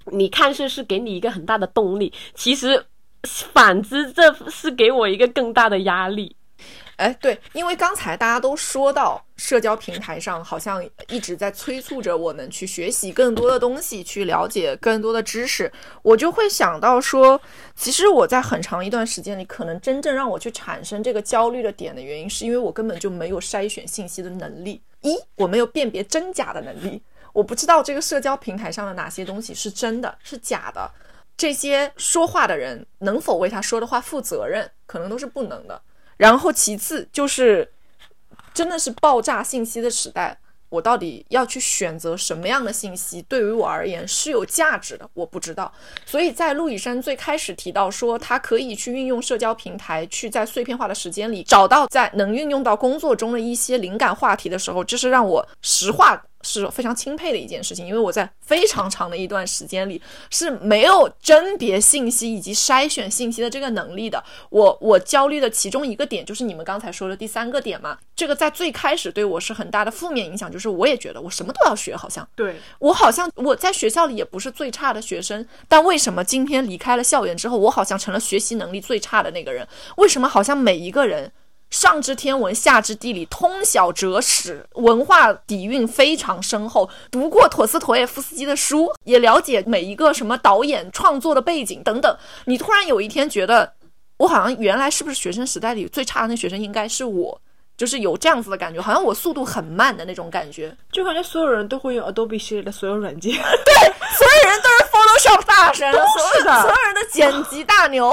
[0.06, 2.82] 你看似是给你一个很大的动力，其实。
[3.52, 6.34] 反之，这是给我一个更大的压力。
[7.00, 15.72] 哎，对，因为刚才大家都说到社交平台上，好像一直在催促着我们去学习更多的东西，去了解更多的知识。
[16.02, 17.40] 我就会想到说，
[17.74, 24.82] 其实我在很长一段时间里，可能真正让我去产生这个焦虑的点的原因，是因为我根本就没有筛选信息的能力。
[25.00, 30.90] 一，我没有辨别真假的能力，我不知道这个社交平台上的哪些东西是真的，是假的。
[31.38, 35.80] 这些说话的人能否为他说的话负责任，可能都是不能的。
[36.20, 37.72] 然后其次就是，
[38.52, 45.72] 真的是爆炸信息的时代，我到底要去选择什么样的信息，对于我而言是有价值的，我不知道。
[46.04, 56.22] 所以在陆以山最开始提到说，他可以去运用社交平台，去在碎片化的时间里找到在能运用到工作中的一些灵感话题的时候，这是让我实话。
[56.42, 60.00] 是非常钦佩的一件事情，因为我在非常长的一段时间里
[60.30, 64.22] 是没有甄别信息以及筛选信息的这个能力的。
[64.48, 79.66] 我我焦虑的其中一个点就是你们刚才说的第三个点嘛，这个在最开始对我是很大的负面影响，就是我也觉得我什么都要学，好像对我好像我在学校里也不是最差的学生，但为什么今天离开了校园之后，我好像成了学习能力最差的那个人？
[79.98, 81.30] 为什么好像每一个人？
[81.70, 92.16] 上知天文，下知地理，通晓哲史，文化底蕴非常深厚，读过陀思妥耶夫斯基的书，也了解每一个什么导演创作的背景等等。
[92.46, 93.72] 你突然有一天觉得，
[94.16, 97.40] 我好像原来是不是学生时代里最差的那学生应该是我，
[97.76, 103.74] 就是有这样子的感觉，好像我速度很慢的那种感觉， 就感觉所有人都会用 Adobe 系列的所有软件，对，
[104.18, 108.12] 所有人都是 Photoshop 大神， 所有的所有人的剪辑大牛。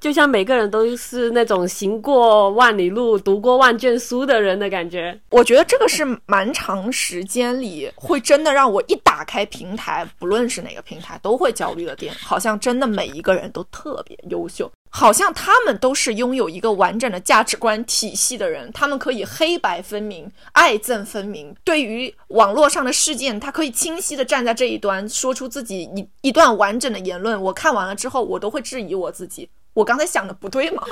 [0.00, 5.20] 就像每个人都是那种行过万里路、读过万卷书的人的感觉。
[5.28, 12.14] 我觉得这个是蛮长时间里会真的让我一打开平台，不论是哪个平台，都会焦虑的点。
[12.14, 18.70] 好像真的每一个人都特别优秀，好像他们都是拥有一个完整的价值观体系的人。
[18.72, 21.54] 他们可以黑白分明、爱憎分明。
[21.62, 27.40] 对于网络上的事件，他可以清晰的站在这一端，说出自己一一段完整的言论。
[27.42, 29.48] 我看完了之后，我都会质疑我自己。
[29.72, 30.82] 我刚才想的不对吗？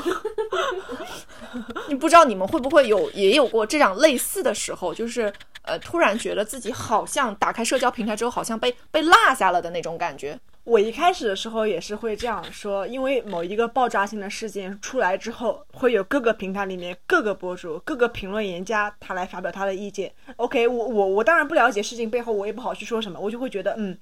[1.89, 10.39] 你不知道你们会不会有也有过这样类似的时候，就是呃，突然觉得自己好像打开社交平台之后，好像被被落下了的那种感觉。
[10.65, 20.13] 我一开始的时候也是会这样说，因为某一个爆炸性的事件出来之后，会有各个平台里面各个博主、各个评论员家他来发表他的意见。
[20.37, 23.99] OK，我我我当然不了解事情背后，我也不好去说什么，我就会觉得嗯。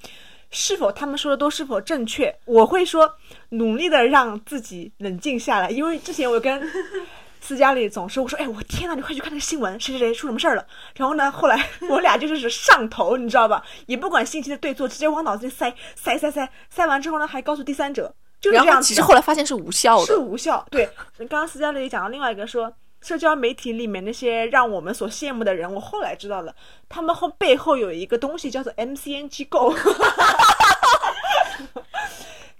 [0.50, 2.34] 是否他们说的都是否正确？
[2.44, 3.16] 我会说
[3.50, 6.62] 努力的让自己冷静下来，因为之前我跟
[7.40, 10.66] 斯嘉丽总是我说，哎，我天呐，你快去看那个新闻，谁谁谁出什么事儿了？
[10.96, 13.64] 然后呢，后来我俩就是上头，你知道吧？
[13.86, 18.82] 也不管信息的对错，直接往脑子里塞塞塞塞，塞完之后呢，还告诉第三者，就是这样。
[18.82, 20.66] 其实后来发现是无效的，是无效。
[20.70, 22.72] 对，刚刚斯嘉丽也讲到另外一个说。
[23.06, 26.52] 社交媒体里面那些让我们所羡慕的人，我后来知道了，
[26.88, 29.70] 他们后背后有一个东西叫做 MCN 机构，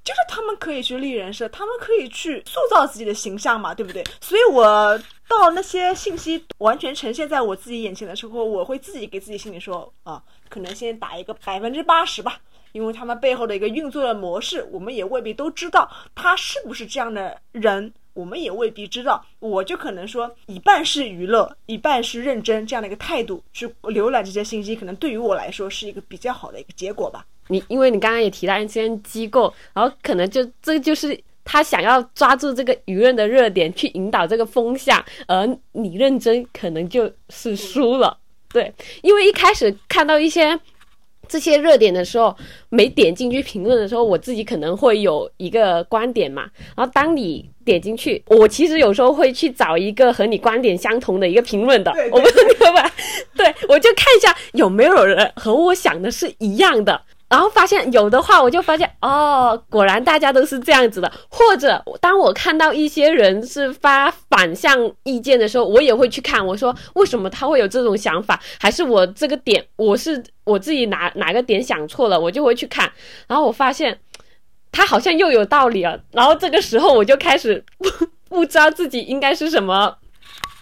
[0.05, 4.05] 就是他们可以去立人设，他们可以去塑造自己的形象嘛，对不对？
[4.21, 12.39] 所以我到那些信息完全呈现在我自己眼前的时候，我会自己给自己心里说啊，可能先打一个百分之八十吧，
[12.71, 17.93] 因为他们背后的一个运作的模式，我们也未必都知道他是不是这样的人。
[18.17, 27.27] 我们也未必知道，我就可能说一半是娱乐，一半是认真这样的一个态度去浏览这些信息，可能对于我来说是一个比较好的一个结果吧。
[27.49, 38.19] 你因为你刚刚也提到一些机构，然后可能就这就是他想要抓住这个舆论的热点去引导这个风向，而你认真可能就是输了。
[38.49, 40.59] 对，因为一开始看到一些
[41.29, 42.35] 这些热点的时候，
[42.69, 46.47] 没点进去评论的时候，我自己可能会有一个观点嘛。
[46.77, 52.93] 然后当你点进去，我其实有时候会去找一个和你观点相同的一个评论的，对对我不知道吧？
[53.37, 57.01] 对，我就看一下有没有人和我想的是一样的。
[57.29, 61.13] 然后发现有的话，我就发现哦，果然大家都是这样子的。
[61.29, 68.41] 或者当我看到一些人是发反向意见的时候，我也会去看，我说为什么他会有这种想法？
[68.61, 72.91] 还是我这个点我是我自己哪哪个点想错了，我就会去看。
[73.27, 73.99] 然后我发现
[74.71, 76.01] 他好像又有道理了。
[76.13, 79.97] 然后这个时候我就开始不不知道自己应该是什么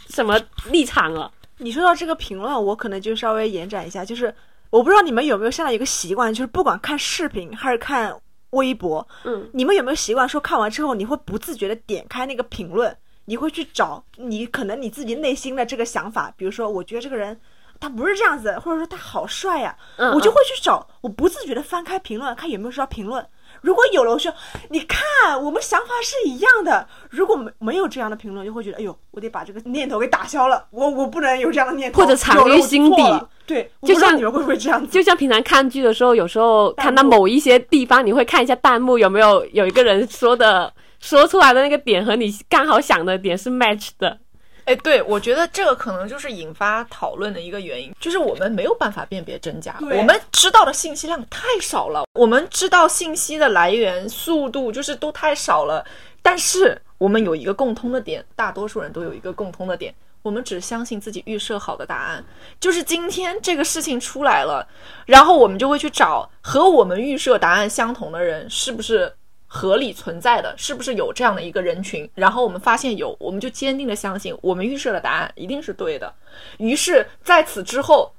[0.09, 1.31] 什么立场了。
[1.59, 4.35] 你说到这个评论，我可能就稍微延展一下，就是
[4.75, 8.13] 我不知道你们有没有现在有一个习惯，就是不管看视频还是看
[8.51, 17.41] 微博，嗯，你们有没有习惯说看完之后你会不自觉的点开那个评论，你会去找你可能你自己内心的这个想法，比如说我觉得这个人
[17.79, 23.25] 他不是这样子，或者说他好帅呀、嗯我就会去找，我不自觉的翻开评论看有没有说到评论。
[23.65, 24.31] 如果有了，我说
[24.69, 26.87] 你看，我们想法是一样的。
[27.09, 34.93] 如果没没有这样的评论，就会觉得，哎呦，我得把这个念头给打消了，我我不能有这样的念头，或者藏于心底对，就像你们会不会这样子？
[34.93, 44.19] 就像平常看剧的时候，有时候看到某一些地方，你会看一下弹幕有没有有一个人说的说出来的那个点和你刚好想的点是 match 的。
[44.65, 55.85] 哎，对，我觉得这个可能就是引发讨论的一个原因，就是我们没有办法辨别真假，我们知道的信息量太少了，我们知道信息的来源速度就是都太少了。
[56.23, 62.25] 但是我们有一个共通的点，大多数人都有一个共通的点，我们只相信自己预设好的答案。
[62.59, 64.67] 就是今天这个事情出来了，
[65.05, 69.13] 然后我们就会去找和我们预设答案相同的人，是不是
[69.55, 70.53] 合理存在的？
[70.59, 72.11] 是不是有这样的一个人群？
[72.17, 76.13] 然后我们发现有，我们就坚定的相信我们预设的答案一定是对的。
[76.59, 78.13] 于是在此之后，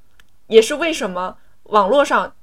[0.48, 2.34] 也是为什么网络上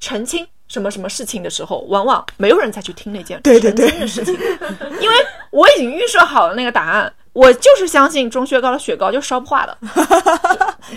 [0.00, 4.34] 澄清什么什么事情的时候，往往没有人再去听那件澄清的事情，
[5.00, 5.14] 因为
[5.52, 7.14] 我已经预设好了那个答案。
[7.32, 9.78] 我就是相信钟薛高的雪糕就烧不化的，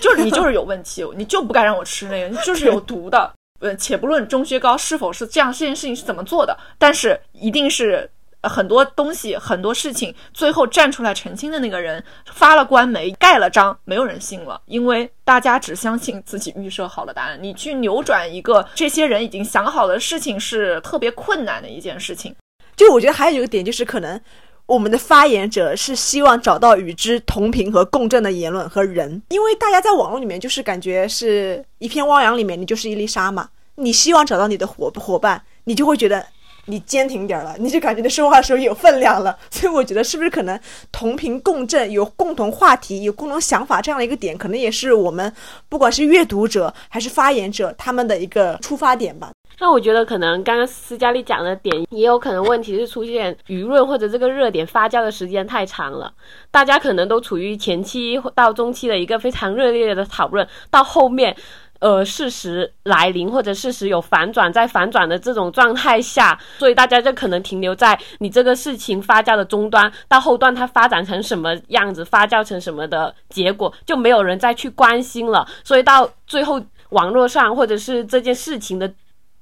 [0.01, 3.31] 就是你就是有问题，你就不该让我吃那个，你就是有毒的。
[3.63, 8.09] 呃，且不论钟薛高是否是这样，这件事情是怎么做的，但是一定是
[8.41, 17.39] 很多东西、很多事情，最后站出来澄清的那个人发了官媒、盖了章，没有人信了，因为大家只相信自己预设好的答案。
[17.41, 22.35] 你去扭转一个这些人已经想好的事情，是特别困难的一件事情。
[22.75, 24.19] 就我觉得还有一个点就是可能。
[24.65, 33.49] 我们的发言者是希望找到与之同频和共振的言论和人，因为大家在网络里面就是感觉是一片汪洋里面，你就是一粒沙嘛。
[33.75, 36.25] 你希望找到你的伙伙伴，你就会觉得
[36.65, 39.37] 你坚挺点了，你就感觉你说话的时候有分量了。
[39.51, 40.57] 所以我觉得是不是可能
[40.91, 45.33] 同频共振、有共同话题、有共同想法这样的一个点，可能也是我们
[45.67, 49.31] 不管是阅读者还是发言者他们的一个出发点吧。
[49.59, 56.13] 那我觉得可能刚刚斯嘉丽讲的点，也有可能问题是出现舆论或者这个热点发酵的时间太长了，
[56.51, 61.35] 大家可能都处于前期到中期的一个非常热烈的讨论，到后面。
[61.79, 75.45] 呃，事实来临或者事实有反转，在反转的这种状态下，所以大家就可能停留在你这个事情发酵的终端，到后段它发展成什么样子，发酵成什么的结果，就没有人再去关心了。
[75.65, 76.61] 所以到最后，
[76.91, 78.89] 网络上或者是这件事情的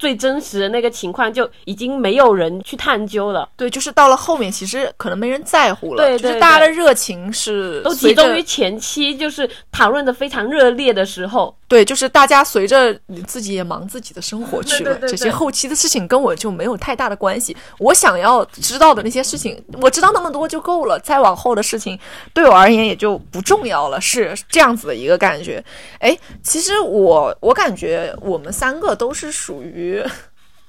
[0.01, 11.55] 最真实的那个情况，就已经没有人去探究了，对，就是到了后面，其实可能没人在乎了，对对就是大家的热情是都集中于前期，就是讨论的非常热烈的时候。
[11.71, 17.55] 对，就是大家随着你自己也忙自己的生活 去了，对对对这些后期的事情跟我就没有太大的关系。
[17.79, 21.97] 我想要知道的那些事情，我知道那么多就够了，再往后的事情
[22.33, 25.63] 对我而言也就不重要了，是这样子的一个感觉。
[25.99, 30.03] 哎，其实我我感觉我们三个都是属于。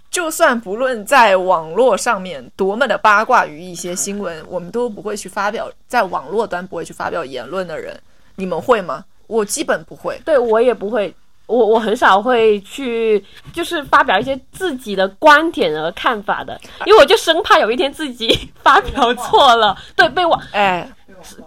[0.09, 7.99] 就算不论在网络上面多么的八卦于一些新闻，我们都不会去发表在网络端不会去发表言论的人，
[8.37, 9.07] 你们会吗？
[9.33, 10.21] 我基本不会。
[10.25, 11.15] 对我也不会，
[11.47, 20.87] 我我很少会去就是发表一些自己的观点和看法的，因为我就生怕有一天自己发表错了，对被网哎，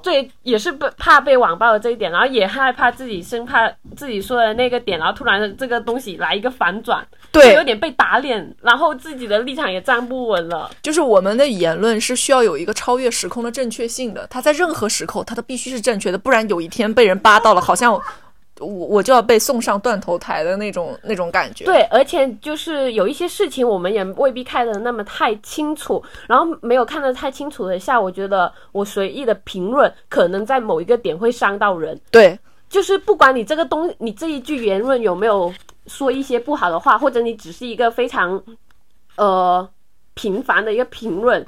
[0.02, 10.70] 对也是被怕被网暴的这一点，然后也害怕自己生怕自己说的那个点，然后突然这个东西来一个反转，对就有点被打脸，然后自己的立场也站不稳了。
[10.82, 17.99] 就是我们的言论是需要有一个超越时空的正确性的，它在任何时候它都必须是正确的，不然有一天被人扒到了，好像
[18.60, 21.66] 我我就要被送上断头台的那种那种感觉。
[21.66, 31.99] 对，而且就是有一些事情我们也未必看得那么太清楚，然后没有看得太清楚的下，我觉得我随意的评论可能在某一个点会伤到人。
[32.12, 32.38] 对
[32.70, 35.53] 就是不管你这个东，你这一句言论有没有
[35.88, 38.41] 说一些不好的话，或者你只是一个非常
[39.18, 39.68] 呃
[40.14, 41.45] 平凡的一个评论，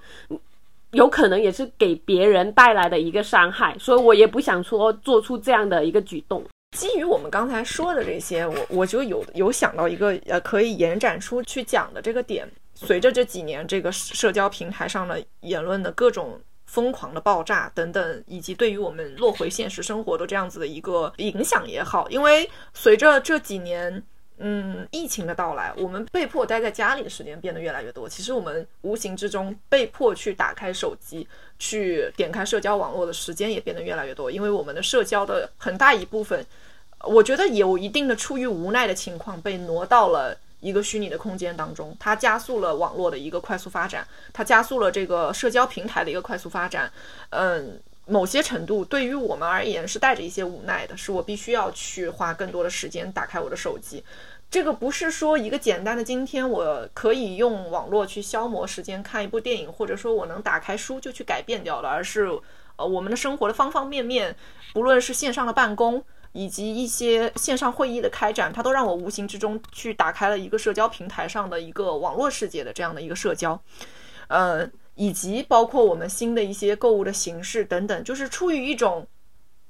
[0.91, 6.43] 有可能也是给别人带来的一个伤害，所以我也不想说做出这样的一个举动。
[6.77, 12.47] 基于我们刚才说的这些，我我就有有想到一个呃可以延展出去讲的这个点。
[12.75, 24.03] 随着这几年这个社交平台上的言论的各种疯狂的爆炸等等，以及对于我们落回现实生活的这样子的一个影响也好，因为随着这几年
[24.37, 28.07] 嗯疫情的到来，我们被迫待在家里的时间变得越来越多。
[28.07, 36.45] 其实我们无形之中被迫去打开手机，去点开社交网络的时间也变得越来越多，因为我们的社交的很大一部分。
[37.03, 46.91] 我觉得有一定的出于无奈的情况被挪到了一个虚拟的空间当中，它加速了网络的一个快速发展，它加速了这个社交平台的一个快速发展。
[47.29, 54.03] 嗯，某些程度对于我们而言是带着一些无奈的，是我必须要去花更多的时间打开我的手机。
[54.49, 62.27] 这个不是说一个简单的今天我可以用网络去消磨时间看一部电影，或者说我能打开书就去改变掉了，而是
[62.77, 64.35] 呃我们的生活的方方面面，
[64.73, 66.03] 不论是线上的办公。
[66.37, 73.59] 以及一些线上会议的开展，它都让我无形之中去打开了一个社交平台上的一个网络世界的这样的一个社交，
[74.27, 79.07] 呃，以及包括我们新的一些购物的形式等等，就是出于一种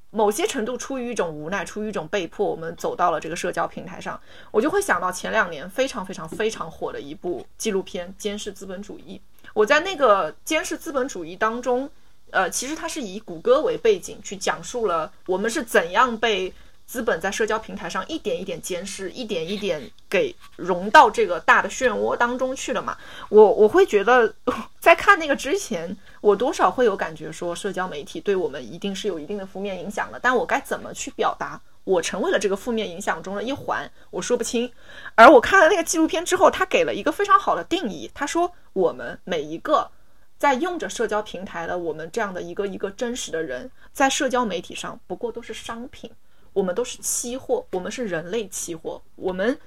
[0.10, 4.20] 某些程度出于一种无奈，出于一种被迫，我们走到了这个社交平台上。
[4.52, 9.22] 我就会想到前两年非常非常非常火的一部纪录片《监视资本主义》，
[9.54, 11.90] 我在那个《监视资本主义》当中。
[12.32, 16.54] 呃，其实它是以谷歌为背景去讲述了我们是怎样被
[16.86, 22.98] 资本在社交平台上一点一点监视，一点一点给融到这个大的漩涡当中去了嘛。
[23.30, 24.34] 我我会觉得，
[24.80, 30.20] 在看那个之前，我多少会有感觉说，社交媒体对我们一定是有一定的负面影响的。
[30.20, 34.72] 但我该怎么去表达，我成为了这个负面影响中的一环，我说不清。
[35.16, 39.92] 而我看了那个纪录片之后，他给了一个非常好的定义，他说我们每一个。
[40.38, 46.12] 在用着社交平台的我们这样的一个一个真实的人，在社交媒体上不过都是商品，
[46.54, 49.02] 我们都是期货，我们是人类期货。
[49.16, 49.60] 我们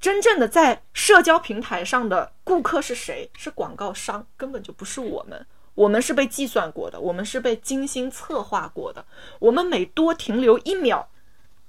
[0.00, 3.30] 真正的在社交平台上的顾客是谁？
[3.36, 5.46] 是广告商，根本就不是我们。
[5.74, 9.04] 我们是被计算过的，我们是被精心策划过的。
[9.40, 11.08] 我们每多停留一秒，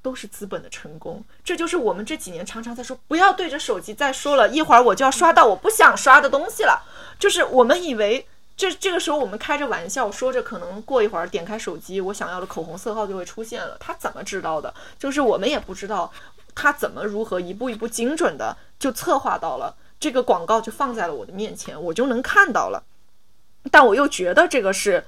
[0.06, 1.24] 都是资本的成功。
[1.44, 6.84] 这就是我们这几年常常在说，不要对着手机再说了，一会儿我就要刷到我不想刷的东西了。
[7.18, 13.76] 就是我们以为这这个时候我们开着玩笑说着，可能过一会儿点开手机，我想要的口红色号就会出现了。
[13.80, 14.72] 他怎么知道的？
[15.00, 16.12] 就是我们也不知道
[16.54, 22.84] 他怎么如何一步一步精准的就策划到了这个广告就放在了我的面前，我就能看到了。
[23.72, 25.04] 但我又觉得这个是。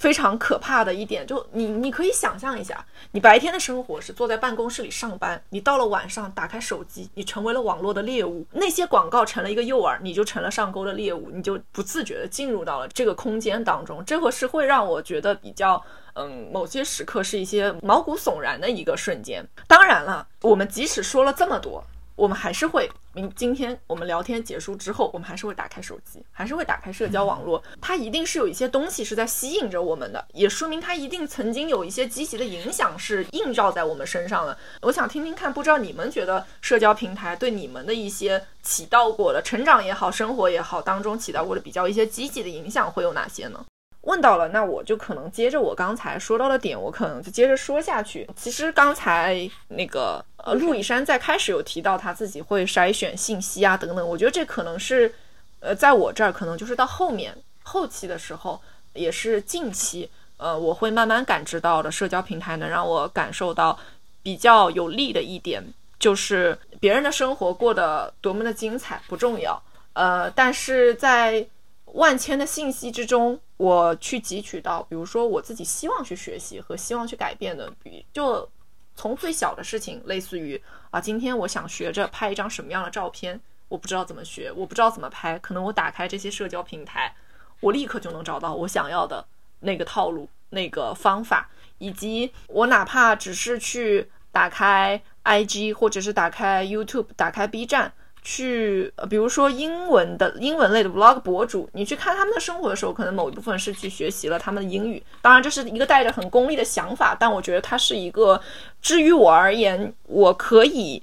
[0.00, 2.82] 非常可怕的一点，就你你可以想象一下，
[3.12, 15.84] 你白天的生活是坐在办公室里上班，你到了晚上打开手机，你成为了网络的猎物，那些广告成了一个诱饵，你就成了上钩的猎物，你就不自觉的进入到了这个空间当中，这个是会让我觉得比较，
[16.14, 19.46] 嗯，某些时刻是一些毛骨悚然的一个瞬间。
[19.68, 21.84] 当然了，我们即使说了这么多。
[22.20, 27.62] 我们还是会明今天我们聊天结束之后，我们还是会打开手机，还是会打开社交网络。
[27.80, 34.58] 它一定是有一些东西是在吸引着我们的，也说明它一定曾经有一些积极的影响是映照在我们身上的。
[34.82, 43.64] 我想听听看，不知道你们觉得社交平台对你们的一些起到过的成长也好，生活也好当中起到过的比较一些积极的影响会有哪些呢？
[44.02, 48.28] 问到了，那我就可能接着我刚才说到的点，我可能就接着说下去。
[48.34, 55.12] 其实刚才那个呃，陆以山在开始有提到他自己会筛选信息啊等等，我觉得这可能是
[55.60, 58.60] 呃，在我这儿可能就是到后面后期的时候，
[58.94, 63.78] 也是近期呃，我会慢慢感知到的社交平台能让我感受到
[64.22, 65.62] 比较有利的一点，
[65.98, 71.46] 就是别人的生活过得多么的精彩不重要，呃，但是在
[71.94, 73.40] 万千的信息之中。
[73.56, 78.48] 我去汲取到，比如说我自己希望去学习和希望去改变的，比就
[78.96, 80.58] 从最小的事情，类似于
[80.90, 83.38] 啊，今天我想学着拍一张什么样的照片，
[83.68, 87.14] 我不知道怎么学，我不知道怎么拍，可能我打开这些社交平台，
[87.60, 89.26] 我立刻就能找到我想要的
[89.58, 97.92] 那个套路、那个方法，以及我哪怕只是去打开 IG 或者是打开 YouTube、打开 B 站。
[98.22, 105.02] 去，比如说英文的英文类的 vlog 博主，你去看他们的生活的时候，可能某一部分是去学习了他们的英语。
[105.22, 108.40] 当然，这是一个带着很功利的想法，但我觉得它是一个，
[108.82, 111.02] 至于我而言，我可以，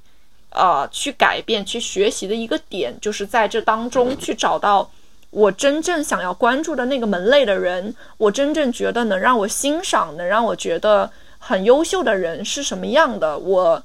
[0.51, 4.89] 呃，去改变、去学习的一个点，就是在这当中去找到
[5.31, 13.83] 我真正想要关注的那个门类的人，我真正觉得能让我欣赏、能让我觉得很优秀的人是什么样的，我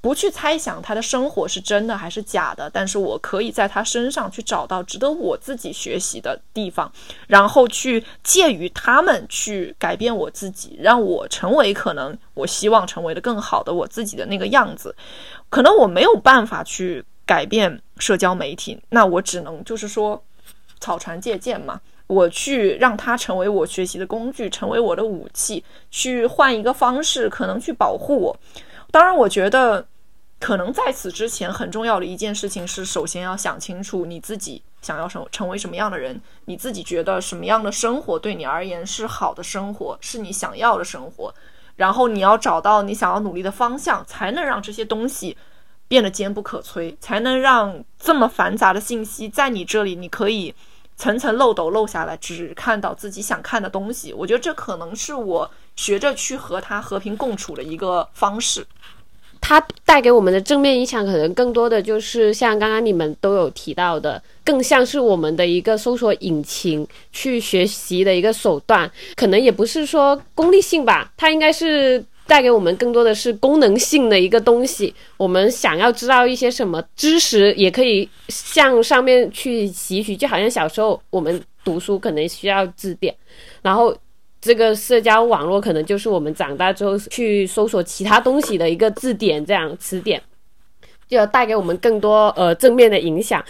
[0.00, 6.90] 不去猜想他的生活是真的还是假的，但是我可以在他身上去找到值得我自己学习的地方，
[7.26, 14.94] 然后去介于他们去改变我自己，让我成为可能我希望成为的更好的我自己的那个样子。
[15.50, 20.22] 可能我没有办法去改变社交媒体，那我只能就是说
[20.80, 21.80] 草船借箭嘛。
[22.06, 28.36] 我去让它成为我学习的工具，成为我的武器，去换一个方式，可能去保护我。
[28.90, 29.86] 当然，我觉得
[30.38, 41.34] 可能在此之前很重要的一件事情是，首先要想清楚你自己想要成成为什么样的人，你自己觉得什么样的生活对你而言是好的生活，是你想要的生活。
[41.76, 45.36] 然后你要找到你想要努力的方向，才能让这些东西
[45.88, 50.54] 变得坚不可摧，才能让这么繁杂的信息在你这里，你可以。
[51.00, 54.12] 层层漏斗漏下来，只看到自己想看的东西。
[54.12, 58.66] 我觉得这可能是我学着去和他和平共处的一个方式。
[59.40, 68.88] 它带给我们的正面影响，可能更多的就是像刚刚你们都有提到的，更像是我们的一个搜索引擎去学习的一个手段。
[69.16, 72.04] 可能也不是说功利性吧，它应该是。
[72.30, 74.94] 带给我们更多的是功能性的一个东西。
[75.16, 80.16] 我们想要知道一些什么知识，也可以向上面去吸取。
[80.16, 83.12] 就好像小时候我们读书可能需要字典，
[83.62, 83.92] 然后
[84.40, 90.22] 这个社交网络可能就是我们长大之后去搜索其他东西的一个字典，这样词典
[91.08, 93.44] 就要带给我们更多呃正面的影响。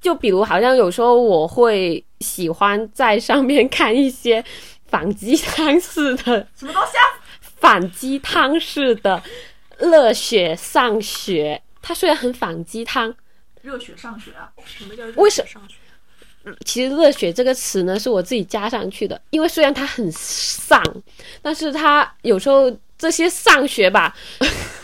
[0.00, 4.42] 就比如好像有时候我会喜欢在上面看一些
[4.86, 7.04] 反鸡汤式的 什么东西啊？
[7.62, 9.22] 反鸡汤式的
[9.78, 13.14] 热血上学，它虽然很反鸡汤，
[13.62, 14.50] 热血上学啊？
[14.64, 15.76] 什么叫为什上学？
[16.66, 20.82] 其实“热血”这个词呢，是我自己加上去的，因为虽然它很丧，
[21.40, 24.12] 但是它有时候这些上学吧，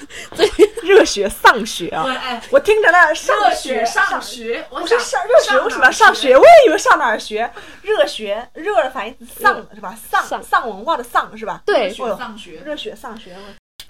[0.34, 0.44] 这
[0.82, 2.04] 热血上学啊！
[2.50, 6.36] 我听着那热血上学，我是上热血，为什么上学？
[6.36, 7.50] 我也以为上哪儿学？
[7.82, 9.94] 热血，热的反义词丧是吧？
[10.10, 11.62] 丧丧文化的丧是吧？
[11.66, 13.36] 对，热血上学，热血上学。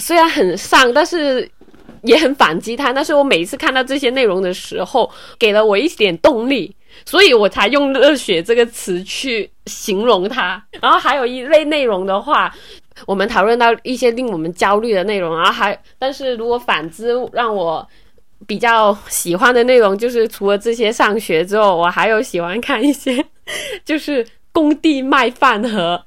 [0.00, 1.48] 虽然很丧，但是
[2.02, 2.92] 也很反击他。
[2.92, 6.74] 但是我每一次看到这些内容的时候，给了我一点动力。
[7.04, 10.60] 所以我才用“热血”这个词去形容它。
[10.80, 12.52] 然后还有一类内容的话，
[13.06, 15.36] 我们讨论到一些令我们焦虑的内容。
[15.36, 17.86] 然后还，但是如果反之让我
[18.46, 23.24] 比较喜欢的内容，就是除了这些上学之后，我还有喜欢看一些，
[23.84, 26.04] 就是工地卖饭盒。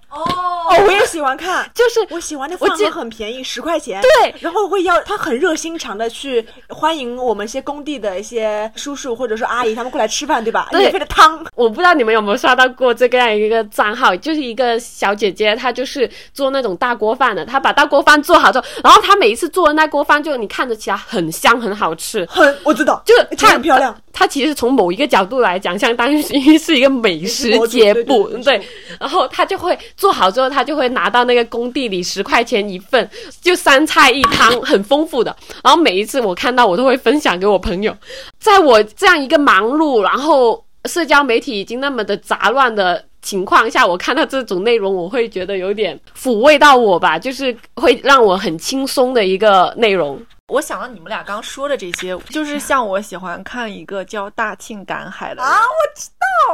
[0.72, 4.02] 哦，我也喜欢看， 就是我喜欢那饭盒很便宜，十块钱。
[4.02, 10.70] 对，然后会要他很热心肠的去欢迎我们一些工地的一些叔叔或者说阿姨他们过来吃饭，对吧？
[10.72, 11.46] 免费的汤。
[11.56, 23.96] 我不知道你们有没有刷到过这个样一个账号，就是一个小姐姐，她就是做那种大锅饭的，她把大锅饭做好之后，然后她每一次做的那锅饭就你看着起来很香很好吃，很我知道，就是它很漂亮。
[24.14, 28.62] 它其实从某一个角度来讲，相当于是一个美食节目，对。
[29.00, 29.78] 然后她就会。
[29.98, 33.10] 做好之后，他就会拿到那个工地里十块钱一份，
[33.42, 35.36] 就三菜一汤，很丰富的。
[35.64, 37.98] 然后每一次我看到，我都会分享给我朋友。
[38.40, 50.24] 在我这样一个忙碌，然后社交媒体已经那么的杂乱的情况下，我看到这种内容，我会觉得有点抚慰到我吧，就是会让我很轻松的一个内容。
[50.48, 55.82] 我想到你们俩刚刚说的这些，就是像我喜欢看一个叫大庆赶海的啊，我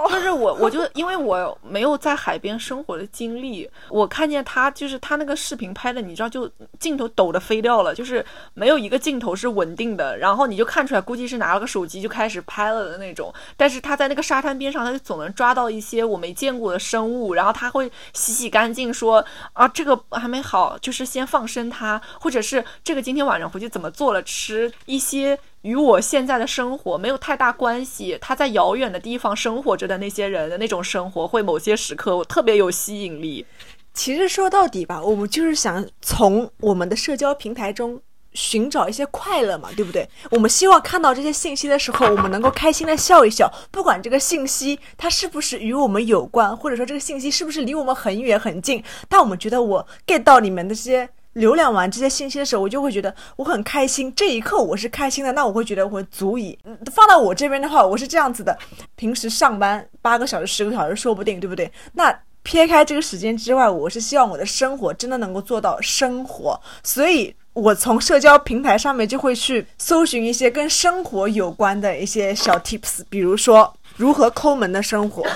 [0.10, 6.50] 就是我，我就因为我没有在海边生活的经历，我看见他就是他那个视频拍的，你知道，就
[6.80, 8.24] 镜头抖的飞掉了，就是
[8.54, 13.34] 没有一个镜头是稳定的，然后你就看出来，估计是拿了个手机就开始拍了的那种。
[13.58, 23.88] 但是他在那个沙滩边上，他就总能抓到一些我没见过的生物，然后他会洗洗干净，说啊这个还没好，就是先放生它，或者是这个今天晚上回去怎么。
[23.98, 33.46] 做了吃一些与我现在的生活没有太大关系，他在遥远的地方生活着的那些人的那种生活，会某些时刻我特别有吸引力。
[33.94, 38.00] 其实说到底吧，我们就是想从我们的社交平台中
[38.32, 40.08] 寻找一些快乐嘛，对不对？
[40.32, 51.10] 我们希望看到这些信息的时候，我们能够开心的笑一笑，不管这个信息它是不是与我们有关，或者说这个信息是不是离我们很远很近，但我们觉得我 get 到里面的这些。
[51.38, 54.14] 浏览完这些信息的时候，我就会觉得我很开心。
[54.16, 56.58] 这一刻我是开心的，那我会觉得我足以
[56.92, 58.58] 放到我这边的话，我是这样子的：
[58.96, 61.72] 平时上班八个小时、十个小时说不定，对不对？
[61.94, 66.60] 那撇开这个时间之外，我是希望我的生活真的能够做到生活。
[66.82, 75.24] 所以我从社交平台上面就会去搜寻一些跟生活有关的一些小 tips，比如说如何抠门的生活。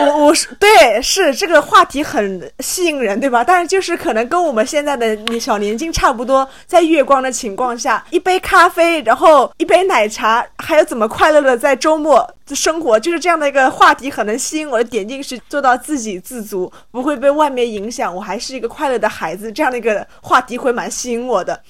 [0.00, 3.42] 我我是对，是这个话题很吸引人，对吧？
[3.42, 21.60] 但是就是可能跟我们现在的小年轻差不多，在月光的情况下，一杯咖啡，然后一杯奶茶，还有怎么快乐的在周末生活，就是这样的一个话题，可能吸引我的点进去，做到自给自足，不会被外面影响，我还是一个快乐的孩子，这样的一个话题会蛮吸引我的。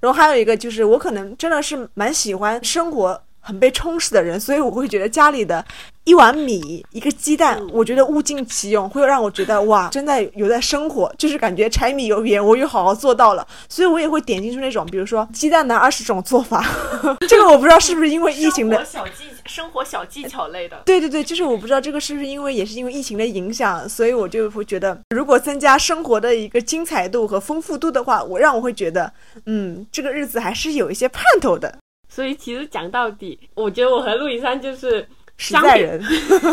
[0.00, 3.22] 然后还有一个就是，我可能真的是蛮喜欢生活。
[3.46, 5.64] 很被充实的人，所以我会觉得家里的
[6.02, 13.46] 一碗米、一个鸡蛋，我觉得物尽其用，会让我觉得哇，真的有在生活，就是感觉柴米油盐我又好好做到了。
[13.68, 16.64] 所以我也会点进去那种，比如说鸡蛋的二十种做法，
[17.28, 20.82] 这个我不知道是不是因为疫情的小技生活小技巧类的。
[20.84, 29.12] 对对对，就是我不知道这个是不是因为也是因为疫情的影响，所以我就会觉得，如果增加生活的一个精彩度和丰富度的话，我让我会觉得，
[29.46, 31.78] 嗯，这个日子还是有一些盼头的。
[32.16, 35.06] 所以其实讲到底，我觉得我和陆以山就是
[35.36, 36.02] 实在人。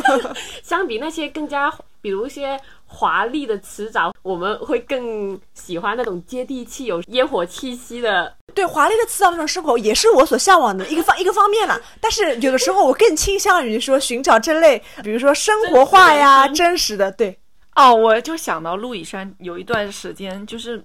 [0.61, 8.35] 相比那些更加，比如一些华丽的词藻，我们会更喜欢那种接地气、有烟火气息的。
[8.53, 11.79] 对，华丽的词藻那种生活也是我所向往的一个方一个方面了。
[12.01, 17.09] 但是有的时候我更倾向于说寻找这类，比如说生活化呀、真实的。
[17.13, 17.39] 对，
[17.77, 20.83] 哦，我就想到陆以山有一段时间就是。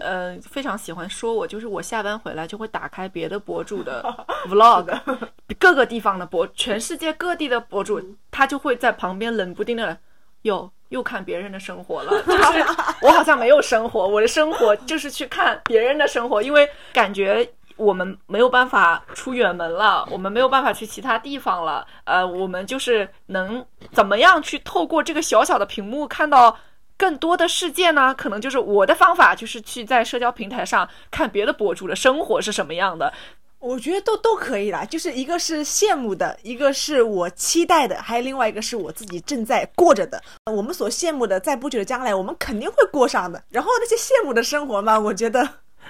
[0.00, 4.02] 呃，非常喜欢说我，就是我下班回来就会打开别的博主的
[4.48, 4.98] vlog，
[5.60, 9.98] 各个地方的博，全世界各地的博主，他就会在旁边冷不丁的，
[10.42, 12.10] 哟又看别人的生活了。
[12.22, 12.64] 就是
[13.02, 21.86] 我好像没有生活，我的生活就是去看别人的生活，因为感觉我们没有办法出远门了，我们没有办法去其他地方了。
[22.04, 23.62] 呃，我们就是能
[23.92, 26.56] 怎么样去透过这个小小的屏幕看到。
[27.02, 33.12] 更多的世界呢，可能就是我的方法，就是去在社交平台上看别的博主的生活是什么样的。
[33.58, 40.22] 我觉得都都可以啦，就是一个是羡慕的，一个是我期待的，还有另外一个是我自己正在过着的。
[40.46, 43.42] 我们所羡慕的，在不久的将来，我们肯定会过上的。
[43.50, 45.48] 然后那些羡慕的生活嘛，我觉得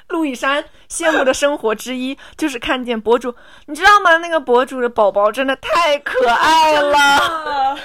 [0.08, 3.34] 陆以山羡慕的生活之一就是看见博主，
[3.66, 4.16] 你知道吗？
[4.16, 7.78] 那个博主的宝宝真的太可爱了。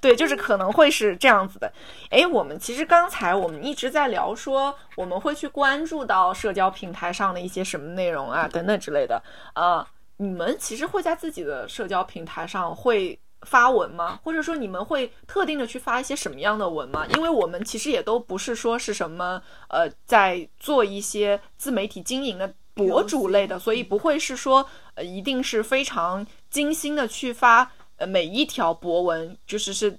[0.00, 1.72] 对，就是可能会是这样子的。
[2.10, 9.22] 诶，我们其实刚才我们一直在聊说，我们会去关注到社交平台上的一些什么内容啊，等等之类的。
[9.54, 9.86] 呃，
[10.18, 14.18] 你们其实会在自己的社交平台上会发文吗？
[14.22, 17.06] 或者说你们会特定的去发一些什么样的文吗？
[17.14, 27.70] 因为我们其实也都不是说是什么呃，在做一些自媒体经营的博主类的，所以不会是说呃，一定是非常精心的去发。
[27.98, 29.98] 呃，每一条博文就是是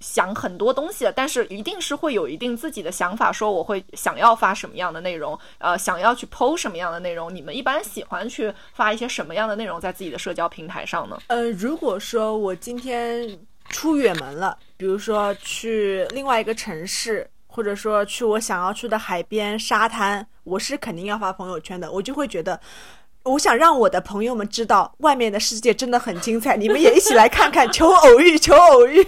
[0.00, 7.34] 想很多东西的，但是一定是会有一定自己的想法，说我会想要发什么样的内容，呃，想要去剖什么样的内容。
[7.34, 11.18] 你们一般喜欢去发一些什么样的内容在自己的社交平台上呢？
[11.26, 13.38] 呃，如果说我今天
[13.68, 22.58] 出远门了，比如说去另外一个城市，或者说去我想要去的海边、沙滩，我是肯定要发朋友圈的，我就会觉得。
[23.24, 27.70] 我想让我的朋友们知道，外面的世界真的很精彩，你们也一起来看看。
[27.72, 29.06] 求偶遇，求偶遇，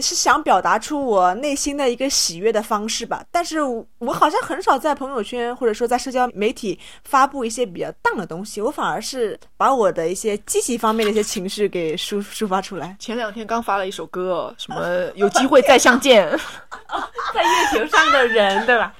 [0.00, 3.24] 是想表达出我内心的一个喜悦的方式吧。
[3.30, 3.60] 但是
[3.98, 12.96] 我好像很少在朋友圈或者说在社交媒体发布一些比较荡的东西，我反而是把我的一些积极方面的一些情绪给抒抒发出来。
[12.98, 16.28] 前两天刚发了一首歌，什么有机会再相见，
[17.34, 18.94] 在月球上的人，对吧？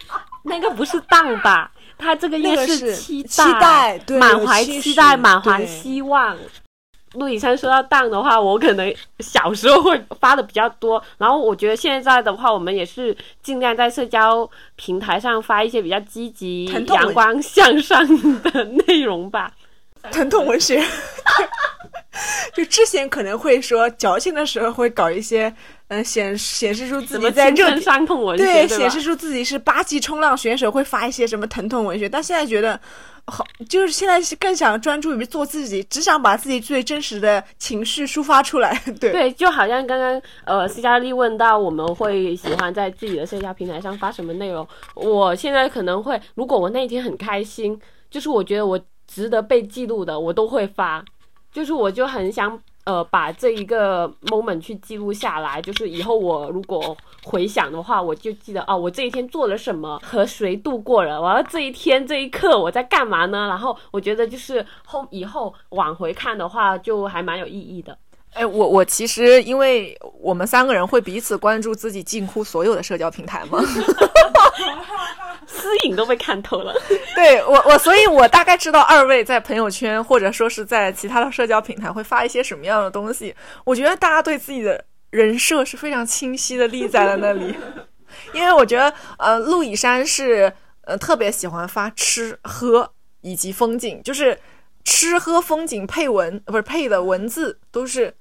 [0.44, 1.70] 那个不是荡吧？
[1.98, 6.36] 他这个也是期待，满怀期待，满怀希望。
[7.14, 18.06] 陆以山说到当的话，我可能小时候会发的比较多，然后我觉得现在的话，我们也是尽量在社交平台上发一些比较积极、阳光向上
[18.40, 19.52] 的内容吧。
[20.10, 20.82] 疼痛文学，
[22.54, 25.52] 就之前可能会说矫情的时候会搞一些，
[25.88, 32.08] 嗯，显显示出自己在热伤痛文学，对，显示出自己是八级冲浪选手，会发一些什么疼痛文学。
[32.08, 32.78] 但现在觉得，
[33.26, 38.78] 好，就是现在更想专注于做自己，只想把自己最真实的情绪抒发出来。
[39.00, 47.80] 对，对，就好像刚刚呃，斯嘉丽问到我们会喜欢在自己的社交平台上发什么内容，我现在可能会，如果我那一天很开心，
[48.10, 48.78] 就是我觉得我。
[49.08, 51.04] 值得被记录的，我都会发。
[51.52, 55.60] 就是我就很想，呃，把这一个 moment 去记录下来。
[55.60, 61.20] 就是以后我如果回想的话，我就记得哦，我这一天做了什么，和谁度过了。
[61.20, 63.48] 完了这一天这一刻我在干嘛呢？
[63.48, 67.96] 然后我觉得就是后以后往回看的话，就还蛮有意义的。
[68.32, 73.60] 哎，我我其实因为我们三个人会彼此关注自己近乎所有的社交平台嘛。
[75.52, 76.74] 私隐都被看透了，
[77.14, 83.34] 对我我，所以我大概知道二位在朋友圈或者说是在其他的社交平台会发一些什么样的东西。
[83.64, 87.54] 我觉得大家对自己的人设是非常清晰的立在了那里，
[88.32, 90.52] 因为我觉得呃，陆以山是
[90.84, 92.90] 呃特别喜欢发吃喝
[93.20, 94.38] 以及风景，就是
[94.84, 98.14] 吃喝风景配文不是配的文字都是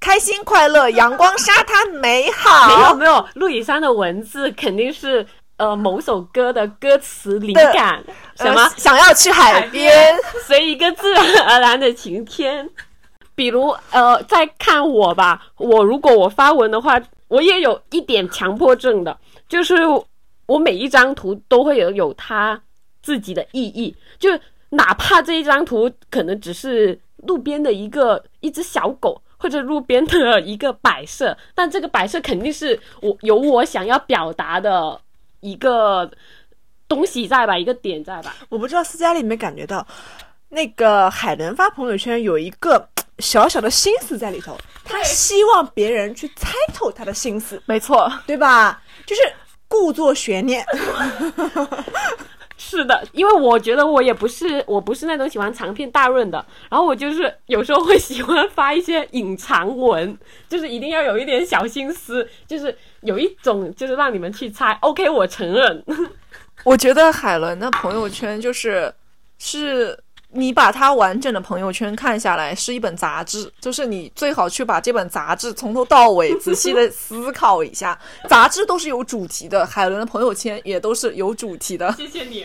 [0.00, 2.68] 开心快乐、阳光沙滩美好。
[2.68, 5.26] 没有没有，陆以山的文字肯定是
[5.56, 8.02] 呃某首歌的歌词灵感，
[8.36, 10.16] 什么呃想要去海边？
[10.46, 12.68] 随一个自然而然的晴天。
[13.34, 19.74] 比如呃，再看我吧，我如果我发文的话，我也有一点强迫症的，就是
[20.46, 22.60] 我每一张图都会有有它
[23.02, 24.30] 自己的意义，就
[24.70, 29.20] 哪怕这一张图可能只是路边的一个一只小狗。
[29.36, 34.98] 或者路边的一个摆设，但这个摆设肯定是我有我想要表达的
[35.44, 36.10] 一个
[36.88, 38.34] 东西在吧，一个点在吧。
[38.48, 39.86] 我不知道斯嘉丽有没有感觉到，
[40.48, 42.88] 那个海伦发朋友圈有一个
[43.20, 48.82] 小小的心思在里头，他希望别人去猜透他的心思，没错，对吧？
[49.04, 49.22] 就是
[49.68, 50.64] 故作悬念。
[52.66, 60.16] 是的，因为我觉得我也不是，我不是那种喜欢长篇大论的，然后我就是有时候会喜欢发一些隐藏文，
[60.48, 64.72] 就是一定要有一点小心思，就是有一种就是让你们去猜。
[64.80, 65.84] OK，我承认，
[66.64, 68.92] 我觉得海伦的朋友圈就是
[69.38, 69.98] 是。
[70.34, 77.98] 你把他完整的朋友圈看下来，是一本杂志， 就是你最好去把这本杂志从头到尾仔细的思考一下。
[78.28, 81.90] 杂志都是有主题的，海伦的朋友圈也都是有主题的。
[81.96, 82.44] 谢谢你。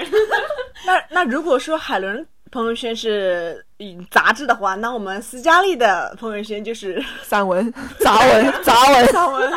[0.85, 3.65] 那那如果说海伦朋友圈是
[4.09, 9.51] 杂志的话，那我们斯嘉丽的朋友圈就是散文、杂文、杂文、杂文、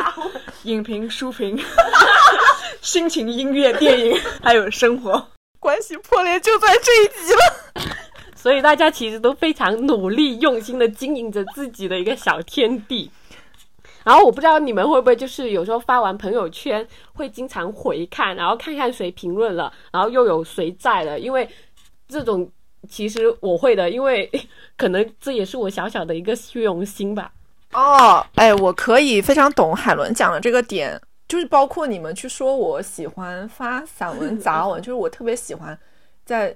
[0.63, 1.59] 影评、书评、
[2.81, 5.27] 心情、音乐、电影，还有生活。
[5.59, 7.83] 关系破裂就在这一集了。
[8.43, 13.09] 所以大家其实都非常努力、用心的经营着自己的一个小天地。
[14.03, 21.17] 然后我不知道你们会不会就是有时候发完朋友圈会经常回看，然后看看谁评论了，然后又有谁在了。
[21.17, 21.47] 因为
[22.09, 22.51] 这种
[22.89, 24.29] 其实我会的，因为
[24.75, 27.31] 可能这也是我小小的一个虚荣心吧。
[27.71, 35.79] 哦，哎，我可以非常懂海伦讲的这个点，就是包括你们去说我喜欢发散文、杂文，就是我特别喜欢
[36.25, 36.53] 在。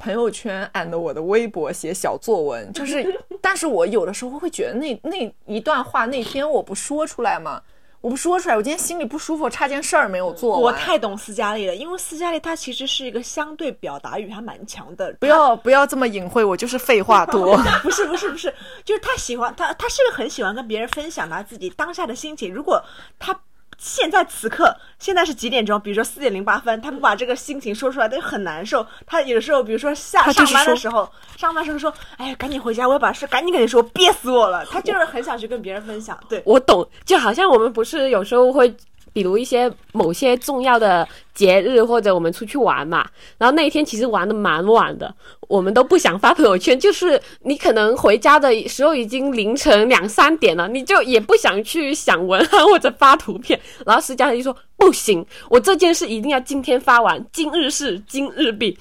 [0.00, 7.62] 朋友圈 and 我的微博写小作文， 就是，但是我有的时候会觉得那那一段话那天我不说出来嘛，
[8.00, 15.14] 我不说出来，我今天心里不舒服，我差件事儿没有做我太懂斯嘉丽了，因为斯嘉丽她其实是一个相对表达欲还蛮强的。
[15.20, 17.56] 不要不要这么隐晦，我就是废话多。
[17.84, 18.52] 不是不是不是，
[18.84, 22.52] 就是她喜欢她，她是个很喜欢跟别人分享她自己当下的心情。
[22.52, 22.82] 如果
[23.18, 23.38] 他。
[23.80, 25.80] 现在此刻，现在是几点钟？
[25.80, 28.86] 比如说四点零八分，他不把这个心情说出来，他就很难受。
[29.06, 36.18] 他有的时候，比如说下上班的时候，上班时候说：“哎呀，赶紧回家，我要把事赶紧跟你说，憋死我了。”他就是很想去跟别人分享。
[36.28, 38.76] 对我懂，就好像我们不是有时候会。
[39.12, 43.06] 比如一些某些重要的节日，或者我们出去玩嘛，
[43.38, 45.14] 然后那一天其实玩的蛮晚的，
[45.48, 46.78] 我们都不想发朋友圈。
[46.78, 53.60] 就是你可能回家的时候已经凌晨两三点了，你就也不想去想文案或者发图片。
[53.84, 58.78] 然后施佳就说：“不行，我这件事一定要今天发完，今日事今日毕。”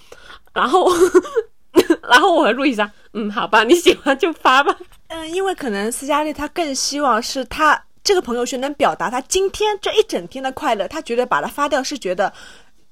[0.54, 0.90] 然后，
[2.10, 4.76] 然后我和路易莎，嗯，好吧，你喜欢就发吧。
[5.08, 7.84] 嗯，因为可能斯嘉丽她更希望是她。
[8.10, 12.34] 这个朋友圈能表达他今天这一整天的快乐，他觉得把它发掉是觉得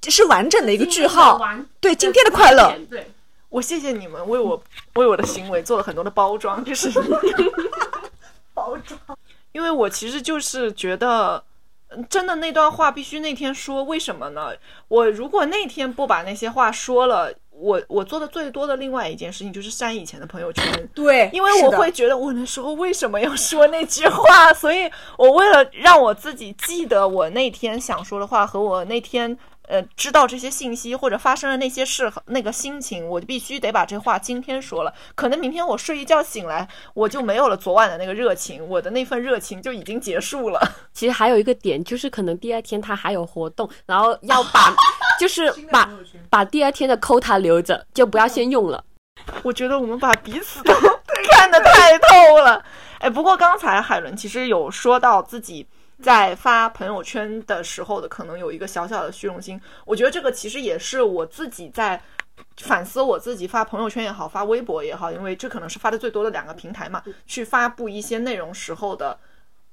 [0.04, 1.42] 是完整的一个句号。
[1.80, 3.12] 对今天的快乐，对
[3.50, 4.62] 我谢谢你们为我
[4.94, 6.92] 为我的行为做了很多的包装，就是
[8.54, 9.18] 包装。
[9.54, 11.44] 因为我其实就是觉得，
[12.08, 14.52] 真的那段话必须那天说，为什么呢？
[14.88, 17.34] 我如果那天不把那些话说了。
[17.60, 29.36] 我我做的最多的另外一件事情就是删以前的朋友圈， 对，因为我会觉得我那时候为什么要说那句话，所以我为了让我自己记得我那天想说的话和我那天
[29.68, 34.94] 呃知道这些信息或者发生了那些事那个心情，我就必须得把这话今天说了。
[35.14, 40.60] 可能明天我睡一觉醒来，我就没有了昨晚的那个热情，我的那份热情就已经结束了。
[40.94, 44.74] 其实还有一个点就是，可能第二天他还有活动，然后要把。
[45.20, 45.90] 就是把
[46.30, 48.84] 把第二天的扣他留着，就不要先用了。
[49.42, 50.72] 我觉得我们把彼此都
[51.32, 52.64] 看得太透了。
[53.00, 55.66] 哎，不过刚才海伦其实有说到自己
[56.02, 59.60] 在发朋友圈的时候的可能有一个小小的虚荣心。
[59.86, 62.02] 我觉得这个其实也是我自己在
[62.58, 69.20] 反思我自己发朋友圈也好，发微博也好，因为这可能是发的最多的两个平台嘛，去发布一些内容时候的。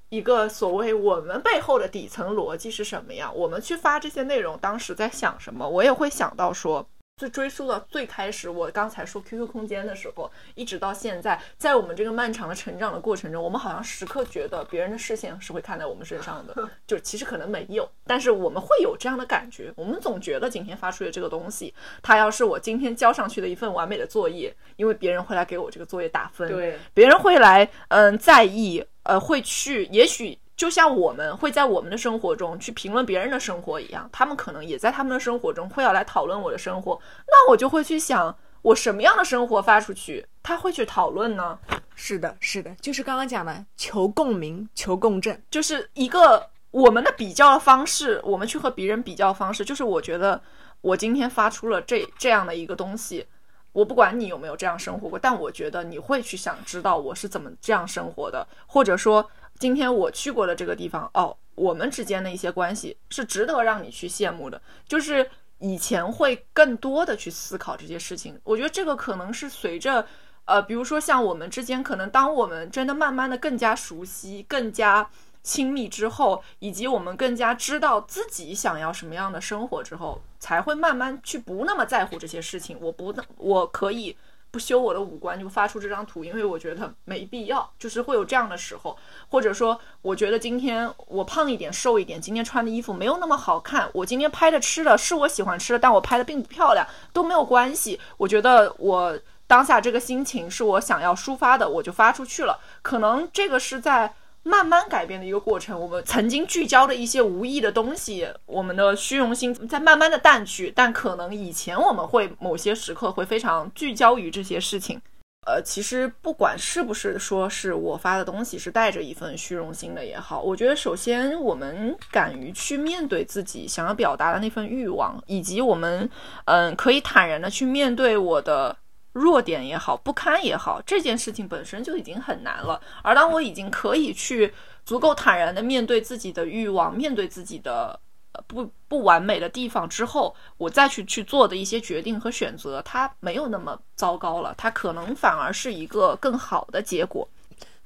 [0.09, 3.29] 一个所谓我们背后的底层逻辑是什么呀？
[3.31, 5.67] 我们去发这些内容，当时在想什么？
[5.67, 6.87] 我也会想到说，
[7.17, 19.71] 最追溯到最开始，我刚才说 QQ 空间的时候，一直到现在，在我们这个漫长的成长的过程中，我们好像时刻觉得别人的视线是会看在我们身上的， 就其实可能没有，但是我们会有这样的感觉。
[19.77, 30.37] 我们总觉得今天发出的这个东西，它要是我今天交上去的一份完美的作业，因为别人会来给我这个作业打分，对，别人会来嗯在意，呃，会去，也许。
[30.55, 36.97] 就像我们会在我们的生活中去评论别人的生活一样，他们可能也在他们的生活中会要来讨论我的生活，
[37.27, 41.59] 那我就会去想，我什么样的生活发出去，他会去讨论呢？
[41.93, 50.41] 是的，是的，就是刚刚讲的求共鸣、求共振，就是一个我们的比较的方式，我们去和别人比较方式，就是我觉得
[50.79, 53.25] 我今天发出了这这样的一个东西，
[53.73, 59.29] 我不管你有没有这样生活过，但我觉得你会去想知道我是怎么这样生活的，或者说。
[59.57, 64.61] 今天我去过的这个地方，哦，我们之间的一些关系是值得让你去羡慕的。
[64.87, 65.29] 就是
[65.59, 70.05] 以前会更多的去思考这些事情，我觉得这个可能是随着，
[70.43, 75.09] 呃，比如说像我们之间，可能当我们真的慢慢的更加熟悉、更加
[75.41, 82.77] 亲密之后，以及我们更加知道自己想要什么样的生活之后，才会慢慢去不那么在乎这些事情。
[82.81, 84.17] 我不，我可以。
[84.55, 88.97] 不修我的五官就发出这张图，因为我觉得没必要，就是会有这样的时候，
[89.27, 97.99] 或者说我觉得今天我胖一点、瘦一点，今天穿的衣服没有那么好看，我今天拍的吃的是我喜欢吃的，但我拍的并不漂亮，都没有关系。
[98.15, 102.57] 我觉得我当下这个心情是我想要抒发的，我就发出去了。
[102.81, 104.15] 可能这个是在。
[104.47, 115.01] 慢慢改变的一个过程，我们曾经聚焦的一些无意的东西，我们的虚荣心在慢慢的淡去，但可能以前我们会某些时刻会非常聚焦于这些事情。
[115.47, 126.07] 呃，其实不管是不是说是我发的东西是带着一份虚荣心的也好，我觉得首先我们敢于去面对自己想要表达的那份欲望，以及我们
[126.45, 128.77] 嗯可以坦然的去面对我的。
[129.15, 132.81] 弱点也好，不堪也好，这件事情本身就已经很难了。
[133.01, 134.53] 而当我已经可以去
[134.85, 137.97] 足够坦然的面对自己的欲望，面对自己的
[138.45, 147.25] 不不完美的地方之后，我再去去做的一些决定和选择，它没有那么糟糕了，它可能反而是一个更好的结果。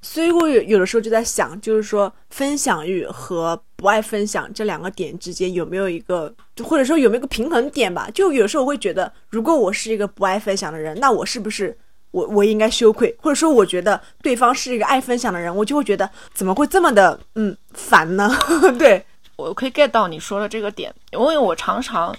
[0.01, 8.09] 所以我有有的时候就在想，就是说分享欲和不爱分享这两个点之间有没有一个，就或者说有没有个平衡点吧？
[8.13, 11.77] 就有时候我会觉得，如果我是一个不爱分享的人，那我是不是
[12.11, 13.13] 我我应该羞愧？
[13.21, 18.29] 或者说，我觉得对方是一个爱分享的人，我就会觉得怎么会这么的嗯烦呢？
[18.79, 22.15] 对我可以 get 到你说的这个点，因为我常常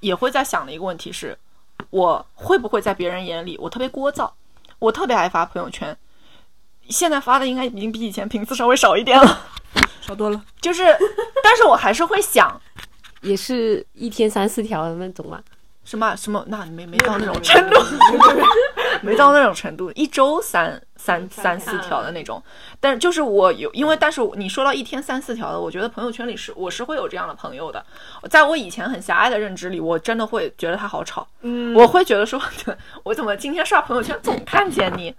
[0.00, 1.36] 也会在想的一个问题是，
[1.90, 4.30] 我会不会在别人眼里我特别聒噪，
[4.78, 5.94] 我特别爱发朋友圈。
[6.88, 9.46] 现在发的应该已经比以前频次稍微少一点了，
[10.00, 10.42] 少多了。
[10.60, 10.84] 就是，
[11.42, 12.60] 但是我还是会想，
[13.22, 15.40] 也是一天三四条的那种嘛。
[15.84, 16.44] 什么什么？
[16.48, 17.80] 那没没到那种程度，
[19.00, 22.42] 没到那种程度，一周三三三四条的那种。
[22.78, 27.82] 但是就是我有，因为但是你说到一天三四条的，我觉得朋友圈里是我是会有这样的朋友的。
[28.28, 31.26] 在我以前很狭隘的认知里，我真的会觉得他好吵。
[31.40, 32.38] 嗯，我会觉得说，
[33.04, 35.10] 我怎么今天刷朋友圈总看见你？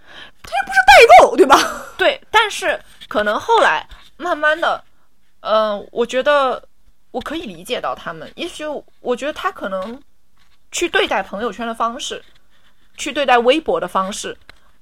[0.42, 1.58] 他又不是代购，对吧？
[1.98, 2.20] 对。
[2.30, 2.78] 但是
[3.08, 3.84] 可能后来
[4.18, 4.84] 慢慢的，
[5.40, 6.62] 嗯，我觉得
[7.10, 8.30] 我可以理解到他们。
[8.36, 8.64] 也许
[9.00, 10.00] 我觉得他可能。
[10.72, 12.22] 去对待朋友圈的方式，
[12.96, 14.38] 去对待微博的方式，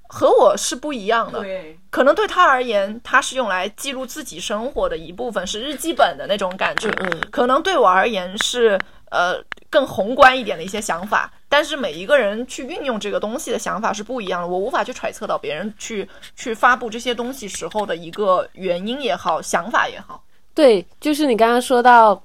[0.09, 1.41] 和我是不一样的。
[1.41, 6.89] 对，可能对他而言，他是用来记录自己生活的一部分，是日记本的那种感觉。
[6.99, 8.77] 嗯，可能对我而言是
[9.11, 9.41] 呃
[9.71, 11.33] 更宏观一点的一些想法。
[11.49, 20.23] 但是每一个人去运用这个东西的想法是不一样的，我无法去揣测到别人去去发布这些东西时候的一个原因也好，想法也好。
[20.55, 22.21] 对，就是你刚刚说到。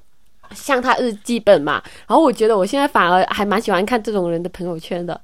[0.53, 5.19] 像他日记本嘛，然后我觉得我现在反而还蛮喜欢看这种人的朋友圈的，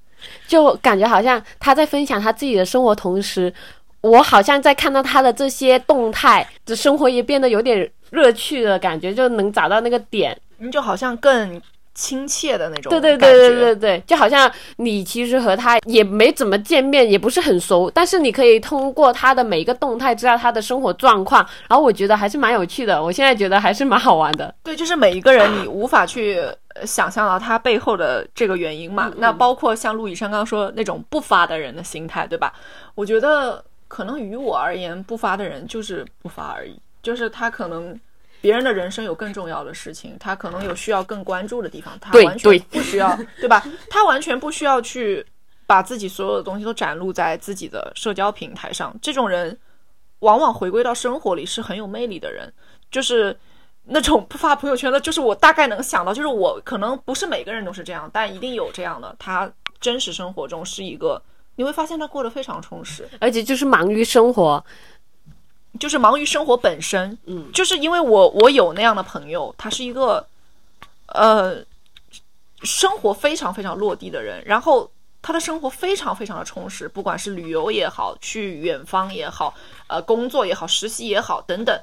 [0.47, 3.53] 就感觉好像他在分享他自己的生活，同时
[4.01, 11.61] 我好像在看到他的这些动态，这生活也变得有点乐趣的感觉，就能找到那个点，你就好像更。
[11.93, 24.53] 亲切的那种，对对对对对对，就好像你其实和他也没怎么见面，也不是很熟，但是你可以通过他的每一个动态知道他的生活状况，然后我觉得还是蛮有趣的，我现在觉得还是蛮好玩的。
[24.63, 26.41] 对，就是每一个人你无法去
[26.85, 32.53] 想象到他背后的这个原因嘛，那包括像陆以山刚刚说那种不发的人的心态，对吧？
[32.95, 37.99] 我觉得可能于我而言，不发的人就是不发而已，就是他可能。
[38.41, 43.63] 别人的人生有更重要的事情，他可能有需要更关注的地方，他完全不需要， 对吧？
[43.89, 45.25] 他完全不需要去
[45.65, 48.95] 把自己所有的东西都展露在自己的社交平台上。
[49.01, 49.57] 这种人
[50.19, 52.51] 往往回归到生活里是很有魅力的人，
[52.89, 53.37] 就是
[53.85, 59.15] 那种不发朋友圈的，就是我大概能想到，就是我可能不是每个人都是这样，但一定有这样的。
[59.17, 61.21] 他真实生活中是一个，
[61.55, 64.63] 你会发现他过得非常充实，而且就是忙于生活，
[65.78, 67.17] 就是忙于生活本身。
[67.26, 70.26] 嗯，就是因为我我有那样的朋友，他是一个
[71.07, 71.57] 呃
[72.63, 74.89] 生活非常非常落地的人，然后
[75.22, 79.53] 他的生活非常非常的充实，不管是旅游也好，去远方也好，
[79.88, 81.80] 呃工作也好，实习也好等等。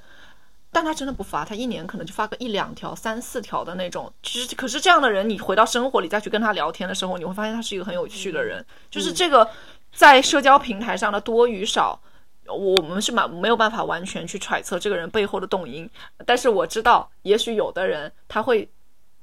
[0.72, 4.12] 但他真的不发，他一年可能就发个一两条、三四条的那种。
[4.22, 8.62] 其实，可是这样的人，你回到生活里再去跟他聊天的时候，你会发现他是一个很有趣的人。
[8.90, 9.48] 就是这个
[9.94, 11.98] 在社交平台上的多与少，
[12.48, 15.88] 我们是蛮没有办法完全去揣测这个人背后的动因。
[16.24, 18.68] 但是我知道，也许有的人他会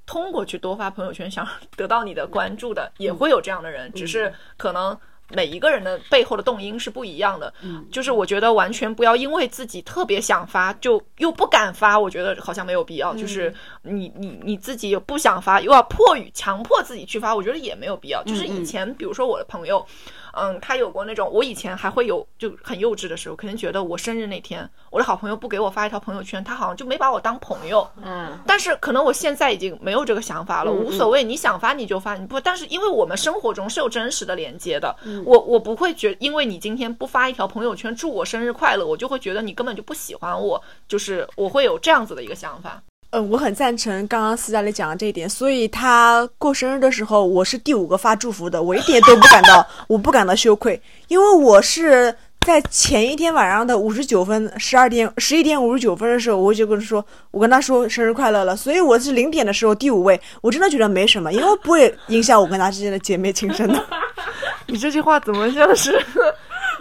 [0.05, 4.97] 通过去多发朋友圈，想得到你的关注的，也会有这样的人，只是可能。
[5.29, 13.15] 每一个人的背后的动因是不一样的，嗯，就是我觉得完全不要因为自己特别想发，就又不敢发，我觉得好像没有必要。
[13.15, 13.51] 就是
[13.81, 18.21] 你你你自己又不想发，又要迫于强迫自己去发，我觉得也没有必要。
[18.25, 19.83] 就是以前，比如说我的朋友。
[19.87, 20.13] 嗯，
[20.59, 27.87] 他有过那种，我以前还会有就很幼稚的时候，可能觉得我生日那天，我的好朋友不给我发一条朋友圈，他好像就没把我当朋友。
[28.03, 42.81] 嗯，但是可能我现在已经没有这个想法了，无所谓，你想发你就发，你不，但是因为我们生活中是有真实的连接的，我我不会觉，因为你今天不发一条朋友圈祝我生日快乐，我就会觉得你根本就不喜欢我，就是我会有这样子的一个想法。
[43.13, 63.79] 嗯，我很赞成刚刚斯嘉丽讲的这一点，所以他过生日的时候，我是第五个发祝福的，我一点都不感到，我不感到羞愧，因为我是在前一天晚上的五十九分，十二点十一点五十九分的时候，我就跟他说，我跟他说生日快乐了，所以我是零点的时候第五位，我真的觉得没什么，因为不会影响我跟他之间的姐妹情深的。
[64.65, 66.03] 你这句话怎么像是？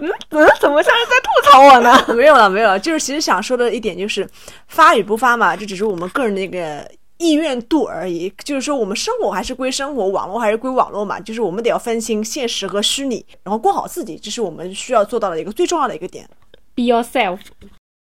[0.01, 2.05] 嗯嗯，怎么像是在吐槽我呢？
[2.17, 4.29] 没有了，没有了，就是其实想说的一点就是
[4.69, 8.33] 发与不发嘛，这只是我们个人的一个意愿度而已。
[8.45, 16.29] 就是说，我们生活还是归生活，网络还是归网络嘛，就是我们得要分清现实和虚拟，然后过好自己，这是我们需要做到的一个最重要的一个点。
[16.75, 17.39] Be yourself。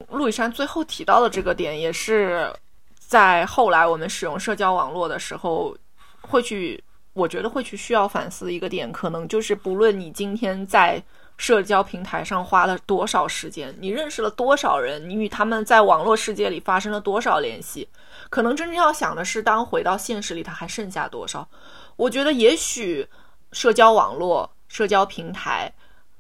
[0.10, 2.52] 陆雨山最后提到的这个点，也是
[3.00, 5.76] 在后来我们使用社交网络的时候
[6.22, 11.02] 会去，我觉得会去需要反思的一个点，可能就是不论你今天在。
[11.40, 13.74] 社交平台上花了多少时间？
[13.80, 15.10] 你认识了多少人？
[15.10, 17.88] 你与他们在网络世界里发生了多少联系？
[18.30, 21.48] 可能真正要想的是，当回到现实里，它还剩下多少？
[21.96, 23.08] 我觉得，也许
[23.54, 25.74] 社交网络、社交平台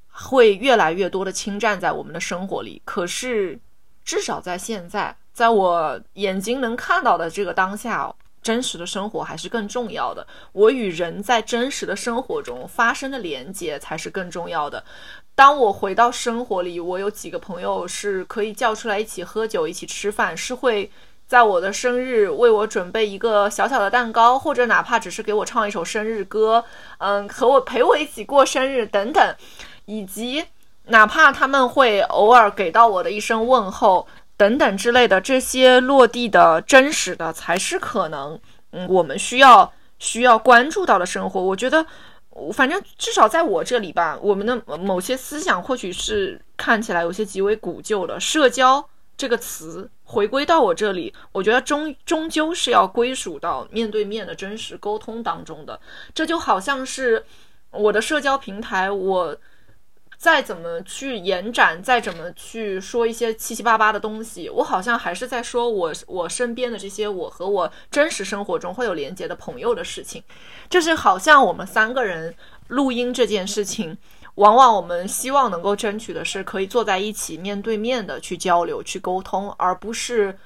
[0.07, 2.81] 会越来越多的侵占在我们的生活里。
[2.85, 3.59] 可是，
[4.05, 8.15] 至少在现在，在我眼睛能看到的这个当下。
[8.41, 14.83] 真实的生活还是更重要的，我与人在真实的生活中发生的连接才是更重要的。
[15.35, 20.91] 当我回到生活里，我有几个朋友是可以叫出来一起喝酒、一起吃饭，是会
[21.27, 26.65] 在我的生日为我准备一个小小的蛋糕，或者哪怕只是给我唱一首生日歌，
[26.97, 29.35] 嗯，和我陪我一起过生日等等，
[29.85, 30.43] 以及
[30.85, 34.07] 哪怕他们会偶尔给到我的一声问候。
[34.39, 38.39] 等等之类的这些落地的真实的才是可能，
[38.71, 41.43] 嗯，我们需要需要关注到的生活。
[41.43, 41.85] 我觉得，
[42.53, 48.17] 反正至少在我这里吧，我们的某些思想或许是看起来有些极为古旧的。
[48.17, 55.77] 社交这个词回归到我这里，我觉得终终究是要归属到面对面的真实沟通当中的。
[56.13, 57.25] 这就好像是
[57.71, 59.35] 我的社交平台，我。
[60.19, 70.21] 再怎么去延展，再怎么去说一些七七八八的东西，我好像还是在说我我身边的这些我和我真实生活中会有连接的朋友的事情，
[70.69, 72.35] 就是好像我们三个人
[72.67, 73.97] 录音这件事情，
[74.35, 80.37] 往往我们希望能够争取的是可以坐在一起面对面的去交流、去沟通，而不是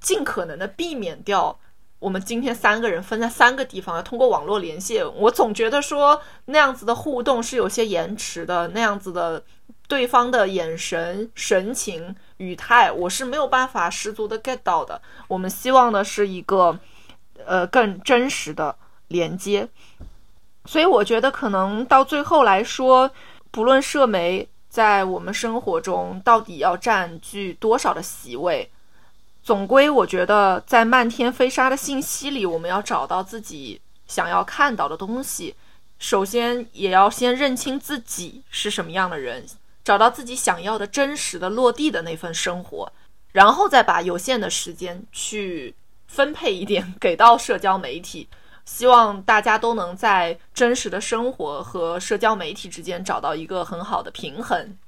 [0.00, 1.58] 尽可能的避免掉。
[2.02, 5.06] 我们今天三个人分在三个地方，要通过网络连线。
[5.14, 9.44] 我总觉得说那样子的互动是有些延迟的，那样子的
[9.86, 15.00] 对方的眼神、神情、语态，我是没有办法十足的 get 到的。
[15.28, 16.76] 我们希望的是一个
[17.46, 18.74] 呃更真实的
[19.06, 19.68] 连接，
[20.64, 23.08] 所以我觉得可能到最后来说，
[23.52, 28.68] 不论社媒在我们生活中到底要占据多少的席位。
[29.42, 35.54] 总归，我觉得在漫天飞沙的信息里，我们要找到自己想要看到的东西。
[35.98, 39.44] 首先，也要先认清自己是什么样的人，
[39.84, 42.92] 找到自己想要的真实的落地的那份生活，
[43.32, 45.74] 然后再把有限的时间去
[46.06, 48.28] 分配一点给到社交媒体。
[48.64, 54.78] 希望大家都能在真实的生活和社交媒体之间找到一个很好的平衡。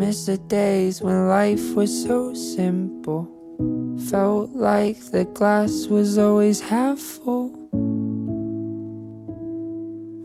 [0.00, 3.28] Miss the days when life was so simple.
[4.08, 7.50] Felt like the glass was always half full.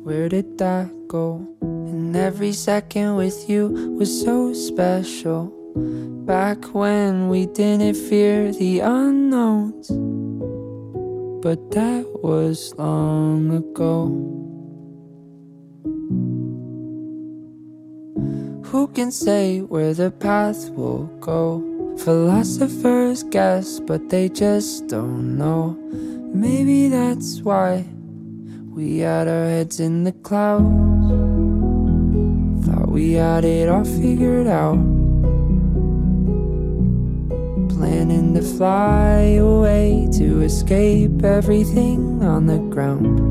[0.06, 1.46] Where did that go?
[1.60, 3.68] And every second with you
[4.00, 5.52] was so special.
[6.26, 9.90] Back when we didn't fear the unknowns.
[11.44, 14.45] But that was long ago.
[18.72, 21.64] Who can say where the path will go?
[22.00, 25.78] Philosophers guess, but they just don't know.
[26.34, 27.86] Maybe that's why
[28.74, 30.66] we had our heads in the clouds.
[32.66, 34.82] Thought we had it all figured out.
[37.70, 43.22] Planning to fly away to escape everything on the ground.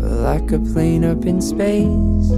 [0.00, 2.32] But like a plane up in space,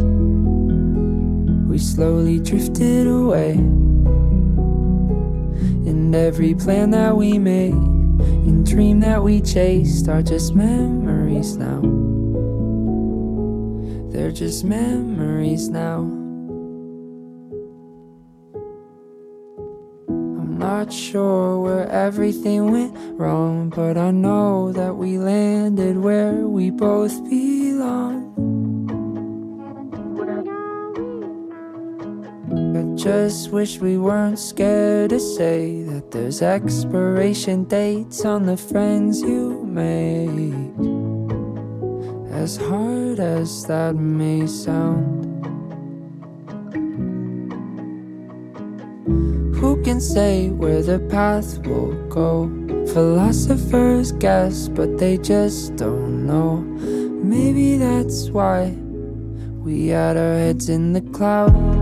[1.72, 3.52] we slowly drifted away.
[5.88, 11.80] And every plan that we made and dream that we chased are just memories now.
[14.12, 16.00] They're just memories now.
[20.10, 26.68] I'm not sure where everything went wrong, but I know that we landed where we
[26.68, 28.61] both belong.
[32.74, 39.20] I just wish we weren't scared to say that there's expiration dates on the friends
[39.20, 40.54] you made.
[42.32, 45.28] As hard as that may sound.
[49.56, 52.48] Who can say where the path will go?
[52.94, 56.56] Philosophers guess, but they just don't know.
[57.22, 58.70] Maybe that's why
[59.62, 61.81] we had our heads in the clouds.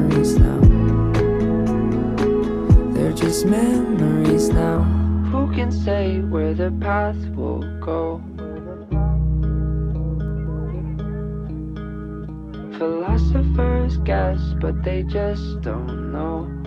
[3.31, 4.81] memories now.
[5.31, 8.21] Who can say where the path will go?
[12.77, 16.60] Philosophers guess, but they just don't know.